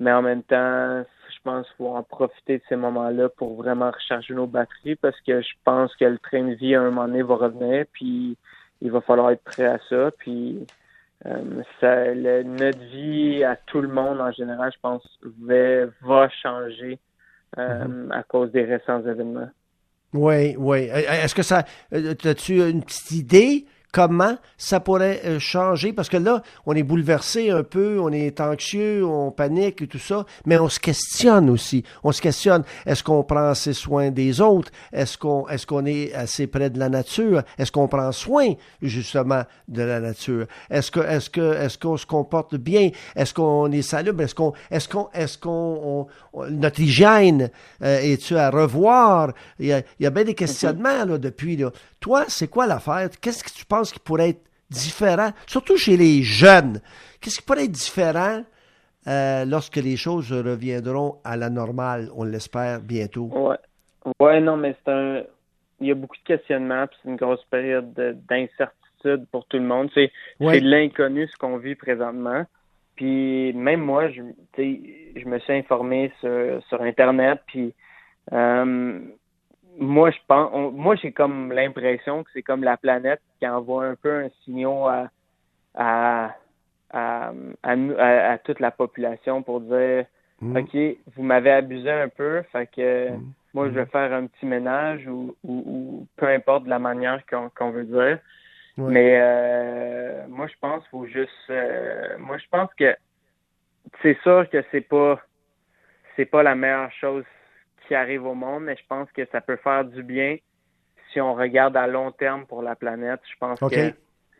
Mais 0.02 0.12
en 0.12 0.24
même 0.24 0.42
temps, 0.42 1.04
je 1.30 1.38
pense 1.44 1.68
qu'il 1.68 1.76
faut 1.78 1.96
en 1.96 2.02
profiter 2.02 2.58
de 2.58 2.64
ces 2.68 2.76
moments-là 2.76 3.30
pour 3.30 3.56
vraiment 3.56 3.92
recharger 3.92 4.34
nos 4.34 4.48
batteries 4.48 4.96
parce 4.96 5.20
que 5.22 5.44
je 5.44 5.54
pense 5.64 5.96
que 5.96 6.06
le 6.06 6.18
train 6.18 6.44
de 6.44 6.56
vie 6.56 6.74
à 6.74 6.82
un 6.82 6.86
moment 6.86 7.06
donné 7.06 7.22
va 7.22 7.36
revenir, 7.36 7.86
puis 7.94 8.36
il 8.82 8.92
va 8.92 9.02
falloir 9.02 9.30
être 9.30 9.44
prêt 9.44 9.68
à 9.68 9.78
ça. 9.90 10.10
Puis 10.18 10.66
euh, 11.28 11.62
ça, 11.80 12.16
notre 12.16 12.80
vie 12.80 13.44
à 13.44 13.56
tout 13.56 13.80
le 13.80 13.90
monde 13.90 14.20
en 14.22 14.32
général, 14.32 14.72
je 14.74 14.80
pense, 14.82 15.04
va, 15.40 15.86
va 16.02 16.30
changer 16.30 16.98
euh, 17.60 17.86
mm-hmm. 17.86 18.12
à 18.12 18.24
cause 18.24 18.52
des 18.52 18.64
récents 18.64 19.06
événements. 19.06 19.52
Oui, 20.14 20.56
oui. 20.58 20.90
Est-ce 20.92 21.36
que 21.36 21.44
ça. 21.44 21.64
Euh, 21.94 22.16
as-tu 22.26 22.68
une 22.68 22.84
petite 22.84 23.12
idée 23.12 23.66
comment 23.92 24.38
ça 24.58 24.80
pourrait 24.80 25.22
euh, 25.26 25.40
changer? 25.40 25.94
Parce 25.94 26.10
que 26.10 26.18
là, 26.18 26.44
on 26.66 26.74
est 26.74 26.84
bouleversé 26.84 27.50
un 27.50 27.64
peu, 27.64 28.00
on 28.00 28.12
est 28.12 28.40
anxieux, 28.40 29.06
on 29.06 29.32
panique 29.32 29.82
et 29.82 29.88
tout 29.88 30.00
ça, 30.00 30.26
mais 30.46 30.58
on 30.58 30.70
se 30.70 30.80
questionne 30.80 31.50
aussi. 31.50 31.84
On 32.04 32.12
se 32.12 32.22
questionne, 32.22 32.64
est-ce 32.86 33.04
qu'on 33.04 33.24
prend 33.24 33.50
assez 33.50 33.74
soin 33.74 34.12
des 34.12 34.42
autres? 34.42 34.72
Est-ce 34.94 35.18
qu'on 35.18 35.48
est, 35.48 35.66
qu'on 35.66 35.86
est 35.86 36.14
assez 36.14 36.48
près 36.48 36.70
de 36.70 36.80
la 36.80 36.90
nature? 36.90 37.44
Est-ce 37.58 37.72
qu'on 37.72 37.88
prend 37.88 38.12
soin, 38.12 38.54
justement, 38.82 39.44
de 39.68 39.82
la 39.82 40.00
nature? 40.00 40.46
Est-ce 40.70 40.92
que 40.92 41.00
est-ce 41.00 41.30
que 41.30 41.54
est-ce 41.54 41.78
qu'on 41.78 41.98
se 41.98 42.06
comporte 42.06 42.56
bien? 42.56 42.92
Est-ce 43.16 43.34
qu'on 43.34 43.72
est 43.72 43.82
salubre? 43.82 44.24
Est-ce 44.24 44.36
qu'on 44.36 44.54
est-ce 44.70 44.88
qu'on 44.88 45.10
est-ce 45.14 45.38
qu'on 45.38 46.08
notre 46.50 46.80
hygiène 46.80 47.50
euh, 47.82 48.00
est-tu 48.00 48.38
à 48.38 48.50
revoir? 48.50 49.34
Il 49.60 49.68
y, 49.68 49.74
a, 49.74 49.80
il 50.00 50.04
y 50.04 50.06
a 50.06 50.10
bien 50.10 50.24
des 50.24 50.36
questionnements 50.36 51.06
là, 51.06 51.18
depuis 51.18 51.58
là. 51.58 51.72
Toi, 52.00 52.26
c'est 52.28 52.48
quoi 52.48 52.66
l'affaire? 52.66 53.10
Qu'est-ce 53.20 53.44
que 53.44 53.52
tu 53.52 53.66
penses 53.66 53.81
qui 53.90 54.00
pourrait 54.00 54.30
être 54.30 54.44
différent, 54.70 55.32
surtout 55.48 55.78
chez 55.78 55.98
les 55.98 56.22
jeunes? 56.22 56.82
Qu'est-ce 57.20 57.40
qui 57.40 57.46
pourrait 57.46 57.66
être 57.66 57.72
différent 57.72 58.44
euh, 59.08 59.46
lorsque 59.46 59.78
les 59.78 59.98
choses 59.98 60.32
reviendront 60.32 61.18
à 61.24 61.38
la 61.38 61.50
normale, 61.50 62.10
on 62.16 62.24
l'espère 62.24 62.82
bientôt? 62.82 63.30
Ouais. 63.32 63.58
Ouais, 64.20 64.40
non, 64.42 64.58
mais 64.58 64.76
c'est 64.84 64.92
un. 64.92 65.24
Il 65.80 65.88
y 65.88 65.92
a 65.92 65.96
beaucoup 65.96 66.18
de 66.18 66.24
questionnements, 66.24 66.86
puis 66.86 66.98
c'est 67.02 67.10
une 67.10 67.16
grosse 67.16 67.44
période 67.46 67.92
d'incertitude 68.30 69.26
pour 69.32 69.46
tout 69.48 69.58
le 69.58 69.64
monde. 69.64 69.90
C'est 69.96 70.12
de 70.40 70.70
l'inconnu 70.70 71.28
ce 71.28 71.36
qu'on 71.38 71.58
vit 71.58 71.74
présentement. 71.74 72.46
Puis 72.96 73.52
même 73.54 73.82
moi, 73.82 74.10
je, 74.10 74.22
je 74.58 75.26
me 75.26 75.40
suis 75.40 75.54
informé 75.54 76.12
sur, 76.20 76.62
sur 76.70 76.82
Internet, 76.84 77.40
puis 77.48 77.74
euh, 78.32 79.00
moi, 79.80 80.12
je 80.12 80.18
pense, 80.28 80.74
moi, 80.74 80.96
j'ai 80.96 81.12
comme 81.12 81.52
l'impression 81.52 82.24
que 82.24 82.30
c'est 82.34 82.42
comme 82.42 82.64
la 82.64 82.78
planète 82.78 83.22
qui 83.40 83.48
envoie 83.48 83.86
un 83.86 83.96
peu 83.96 84.26
un 84.26 84.30
signal 84.44 85.10
à, 85.76 86.36
à, 86.90 87.34
à, 87.64 88.32
à, 88.32 88.38
toute 88.40 88.60
la 88.60 88.72
population 88.72 89.42
pour 89.44 89.62
dire 89.62 90.06
mm. 90.42 90.58
OK, 90.58 90.78
vous 91.16 91.24
m'avez 91.24 91.52
abusé 91.52 91.90
un 91.90 92.10
peu, 92.10 92.42
fait 92.52 92.68
que 92.68 93.12
mm. 93.12 93.34
moi, 93.54 93.68
je 93.70 93.74
vais 93.74 93.86
faire 93.86 94.14
un 94.14 94.28
petit 94.28 94.46
ménage 94.46 95.08
ou, 95.08 95.36
ou, 95.44 96.06
peu 96.18 96.28
importe 96.28 96.68
la 96.68 96.80
manière 96.80 97.22
qu'on 97.26 97.72
veut 97.72 97.86
dire. 97.86 98.20
Mais 98.78 99.20
euh, 99.22 100.26
moi, 100.28 100.48
je 100.48 100.54
pense 100.60 100.82
qu'il 100.84 100.90
faut 100.90 101.06
juste... 101.06 101.30
Euh, 101.50 102.18
moi, 102.18 102.38
je 102.38 102.46
pense 102.50 102.74
que 102.74 102.96
c'est 104.02 104.18
sûr 104.22 104.50
que 104.50 104.64
c'est 104.72 104.82
pas 104.82 105.20
c'est 106.16 106.26
pas 106.26 106.44
la 106.44 106.56
meilleure 106.56 106.92
chose 106.94 107.24
qui 107.92 107.96
arrive 107.96 108.26
au 108.26 108.36
monde, 108.36 108.64
mais 108.64 108.78
je 108.78 108.84
pense 108.88 109.12
que 109.12 109.26
ça 109.34 109.42
peut 109.42 109.58
faire 109.58 109.84
du 109.84 110.02
bien 110.02 110.38
si 111.12 111.20
on 111.20 111.34
regarde 111.34 111.76
à 111.76 111.88
long 111.88 112.14
terme 112.14 112.46
pour 112.46 112.62
la 112.62 112.74
planète. 112.74 113.20
Je 113.30 113.38
pense 113.38 113.60
que 113.60 113.94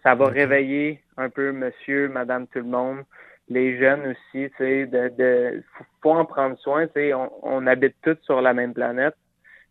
ça 0.04 0.16
va 0.16 0.28
réveiller 0.28 1.02
un 1.18 1.30
peu 1.30 1.52
monsieur, 1.52 2.08
madame, 2.08 2.48
tout 2.48 2.60
le 2.60 2.66
monde, 2.66 3.04
les 3.50 3.78
jeunes 3.78 4.08
aussi, 4.08 4.50
tu 4.52 4.54
sais, 4.58 4.86
de, 4.86 5.10
de 5.18 5.64
faut, 6.02 6.12
en 6.12 6.24
prendre 6.24 6.58
soin, 6.60 6.88
tu 6.88 6.94
sais, 6.94 7.14
on, 7.14 7.68
habite 7.68 7.98
tous 8.02 8.18
sur 8.22 8.40
la 8.40 8.54
même 8.54 8.74
planète, 8.74 9.16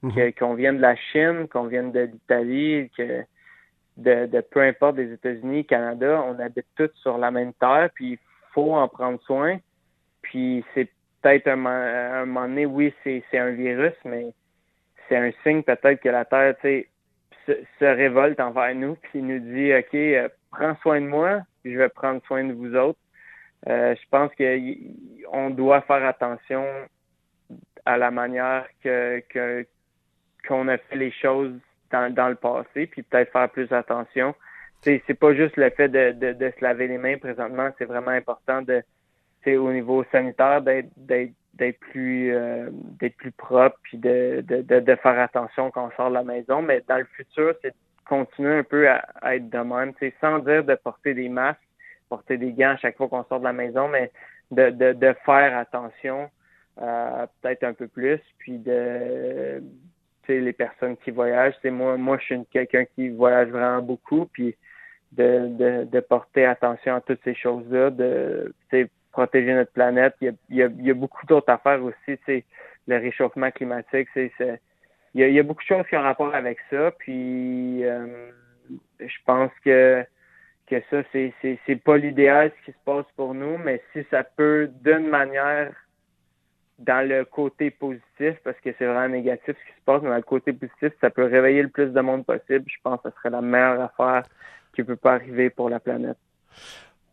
mhm. 0.03 0.35
qu'on 0.35 0.53
vienne 0.53 0.77
de 0.77 0.83
la 0.83 0.97
Chine, 0.97 1.49
qu'on 1.49 1.65
vienne 1.65 1.91
de 1.91 2.01
l'Italie, 2.01 2.91
que 2.95 3.23
de, 3.97 4.27
de 4.27 4.41
peu 4.43 4.61
importe 4.61 4.97
des 4.97 5.11
États-Unis, 5.11 5.65
Canada, 5.65 6.23
on 6.27 6.39
habite 6.39 6.67
tous 6.77 6.91
sur 6.97 7.17
la 7.17 7.31
même 7.31 7.55
terre, 7.55 7.89
puis 7.95 8.11
il 8.11 8.19
faut 8.53 8.75
en 8.75 8.89
prendre 8.89 9.19
soin. 9.23 9.57
Puis 10.21 10.67
c'est 10.75 10.91
peut-être 11.23 11.49
un, 11.49 11.65
un, 11.67 12.27
moment 12.27 12.49
donné, 12.49 12.67
oui, 12.67 12.95
c'est 13.05 13.39
un 13.39 13.51
virus, 13.51 13.95
mais 14.05 14.33
c'est 15.09 15.17
un 15.17 15.31
signe 15.43 15.63
peut-être 15.63 16.01
que 16.01 16.09
la 16.09 16.25
Terre, 16.25 16.55
sais, 16.63 16.89
se, 17.47 17.85
révolte 17.85 18.41
envers 18.41 18.75
nous, 18.75 18.97
puis 18.97 19.23
nous 19.23 19.39
dit, 19.39 19.75
OK, 19.75 19.95
euh, 19.95 20.29
prends 20.51 20.77
soin 20.83 21.01
de 21.01 21.07
moi, 21.07 21.43
je 21.65 21.77
vais 21.77 21.89
prendre 21.89 22.23
soin 22.27 22.45
de 22.45 22.53
vous 22.53 22.75
autres. 22.75 22.99
Euh, 23.69 23.95
je 23.95 24.09
pense 24.11 24.31
qu'on 24.37 25.51
doit 25.51 25.83
faire 25.83 26.05
attention 26.05 26.65
à 27.85 27.99
la 27.99 28.11
manière 28.11 28.67
que 28.83 29.23
qu'on 30.47 30.69
a 30.69 30.79
fait 30.79 30.97
les 30.97 31.13
choses 31.13 31.53
dans, 31.91 32.13
dans 32.13 32.29
le 32.29 32.35
passé, 32.35 32.87
puis 32.87 33.03
peut-être 33.03 33.33
faire 33.33 33.51
plus 33.51 33.71
attention. 33.73 34.35
C'est 34.83 35.19
pas 35.19 35.35
juste 35.35 35.59
le 35.59 35.69
fait 35.69 35.89
de, 35.89 36.13
de, 36.13 36.53
se 36.59 36.65
laver 36.65 36.89
les 36.89 36.97
mains 36.97 37.19
présentement, 37.19 37.69
c'est 37.77 37.85
vraiment 37.85 38.13
important 38.13 38.63
de 38.63 38.83
au 39.47 39.73
niveau 39.73 40.05
sanitaire 40.13 40.63
d'être 40.63 40.89
d'être 41.55 41.79
plus 41.79 42.35
euh, 42.35 42.71
d'être 42.73 43.17
plus 43.17 43.33
propre 43.33 43.77
puis 43.83 43.99
de, 43.99 44.43
de, 44.47 44.63
de, 44.63 44.95
faire 44.97 45.19
attention 45.19 45.71
quand 45.71 45.89
on 45.89 45.97
sort 45.97 46.09
de 46.09 46.15
la 46.15 46.25
maison. 46.25 46.63
Mais 46.63 46.83
dans 46.89 46.97
le 46.97 47.05
futur, 47.05 47.55
c'est 47.61 47.71
de 47.71 47.75
continuer 48.07 48.59
un 48.59 48.63
peu 48.63 48.89
à, 48.89 49.05
être 49.35 49.51
de 49.51 49.59
même, 49.59 49.93
sans 50.21 50.39
dire 50.39 50.65
de 50.65 50.75
porter 50.75 51.15
des 51.15 51.29
masques, 51.29 51.61
porter 52.09 52.39
des 52.39 52.53
gants 52.53 52.71
à 52.71 52.77
chaque 52.77 52.97
fois 52.97 53.09
qu'on 53.09 53.25
sort 53.25 53.41
de 53.41 53.45
la 53.45 53.53
maison, 53.53 53.89
mais 53.89 54.11
de, 54.51 54.71
de, 54.71 54.93
de 54.93 55.15
faire 55.25 55.57
attention 55.57 56.31
euh, 56.81 57.27
peut-être 57.43 57.65
un 57.65 57.75
peu 57.75 57.89
plus, 57.89 58.21
puis 58.39 58.59
de 58.59 59.63
les 60.39 60.53
personnes 60.53 60.97
qui 60.99 61.11
voyagent. 61.11 61.55
C'est 61.63 61.71
moi, 61.71 61.97
moi 61.97 62.17
je 62.19 62.25
suis 62.25 62.45
quelqu'un 62.53 62.85
qui 62.95 63.09
voyage 63.09 63.49
vraiment 63.49 63.83
beaucoup, 63.83 64.27
puis 64.27 64.55
de, 65.13 65.49
de, 65.49 65.85
de 65.85 66.01
porter 66.01 66.45
attention 66.45 66.95
à 66.95 67.01
toutes 67.01 67.23
ces 67.25 67.35
choses-là, 67.35 67.91
de 67.91 68.55
protéger 69.11 69.55
notre 69.55 69.73
planète. 69.73 70.15
Il 70.21 70.35
y 70.51 70.63
a, 70.63 70.95
beaucoup 70.95 71.27
d'autres 71.27 71.53
affaires 71.53 71.83
aussi, 71.83 72.19
tu 72.25 72.45
le 72.87 72.97
réchauffement 72.97 73.51
climatique, 73.51 74.09
c'est, 74.15 74.33
il, 75.15 75.21
y 75.21 75.25
a, 75.25 75.29
il 75.29 75.35
y 75.35 75.39
a 75.39 75.43
beaucoup 75.43 75.63
de 75.63 75.67
choses 75.67 75.87
qui 75.89 75.97
ont 75.97 76.03
rapport 76.03 76.35
avec 76.35 76.59
ça. 76.71 76.91
Puis 76.99 77.85
euh, 77.85 78.31
je 78.99 79.17
pense 79.25 79.53
que 79.65 80.05
que 80.71 80.81
ça, 80.89 81.03
c'est, 81.11 81.35
c'est, 81.43 81.59
c'est 81.67 81.77
pas 81.77 81.97
l'idéal 81.97 82.53
ce 82.61 82.67
qui 82.67 82.73
se 82.73 82.85
passe 82.85 83.05
pour 83.17 83.35
nous, 83.35 83.59
mais 83.59 83.83
si 83.93 84.07
ça 84.09 84.23
peut, 84.23 84.71
d'une 84.83 85.09
manière, 85.09 85.73
dans 86.79 87.07
le 87.07 87.25
côté 87.25 87.71
positif, 87.71 88.37
parce 88.45 88.59
que 88.61 88.71
c'est 88.79 88.87
vraiment 88.87 89.09
négatif 89.09 89.49
ce 89.49 89.53
qui 89.53 89.79
se 89.79 89.85
passe, 89.85 90.01
mais 90.03 90.11
dans 90.11 90.17
le 90.17 90.23
côté 90.23 90.53
positif, 90.53 90.93
ça 91.01 91.11
peut 91.11 91.25
réveiller 91.25 91.63
le 91.63 91.69
plus 91.69 91.89
de 91.89 92.01
monde 92.01 92.25
possible. 92.25 92.65
Je 92.69 92.77
pense 92.83 93.03
que 93.03 93.11
ce 93.11 93.17
serait 93.17 93.31
la 93.31 93.43
meilleure 93.43 93.81
affaire 93.81 94.23
qui 94.75 94.85
peut 94.85 94.97
pas 94.97 95.15
arriver 95.15 95.51
pour 95.51 95.69
la 95.69 95.81
planète. 95.81 96.17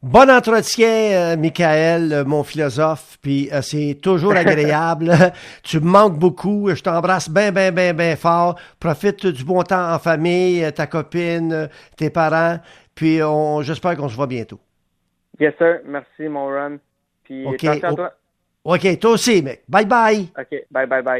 Bon 0.09 0.29
entretien, 0.29 0.87
euh, 0.87 1.35
Michael, 1.35 2.13
euh, 2.13 2.23
mon 2.23 2.41
philosophe, 2.41 3.17
puis 3.21 3.49
euh, 3.51 3.61
c'est 3.61 3.99
toujours 4.01 4.31
agréable. 4.37 5.11
tu 5.63 5.81
me 5.81 5.85
manques 5.85 6.17
beaucoup. 6.17 6.69
Je 6.73 6.81
t'embrasse 6.81 7.29
bien, 7.29 7.51
bien, 7.51 7.73
bien, 7.73 7.93
bien 7.93 8.15
fort. 8.15 8.57
Profite 8.79 9.25
du 9.25 9.43
bon 9.43 9.61
temps 9.63 9.93
en 9.93 9.99
famille, 9.99 10.65
ta 10.71 10.87
copine, 10.87 11.69
tes 11.97 12.09
parents, 12.09 12.57
puis 12.95 13.21
on, 13.21 13.61
j'espère 13.63 13.97
qu'on 13.97 14.07
se 14.07 14.15
voit 14.15 14.27
bientôt. 14.27 14.61
Yes, 15.41 15.55
sir. 15.57 15.81
Merci, 15.85 16.29
mon 16.29 16.47
run. 16.47 16.77
Puis 17.25 17.45
OK, 17.45 17.79
toi. 17.81 18.13
OK, 18.63 18.99
toi 18.99 19.11
aussi, 19.11 19.41
mec. 19.41 19.63
Bye 19.67 19.85
bye. 19.85 20.29
OK, 20.39 20.67
bye 20.71 20.85
bye 20.85 21.01
bye. 21.01 21.15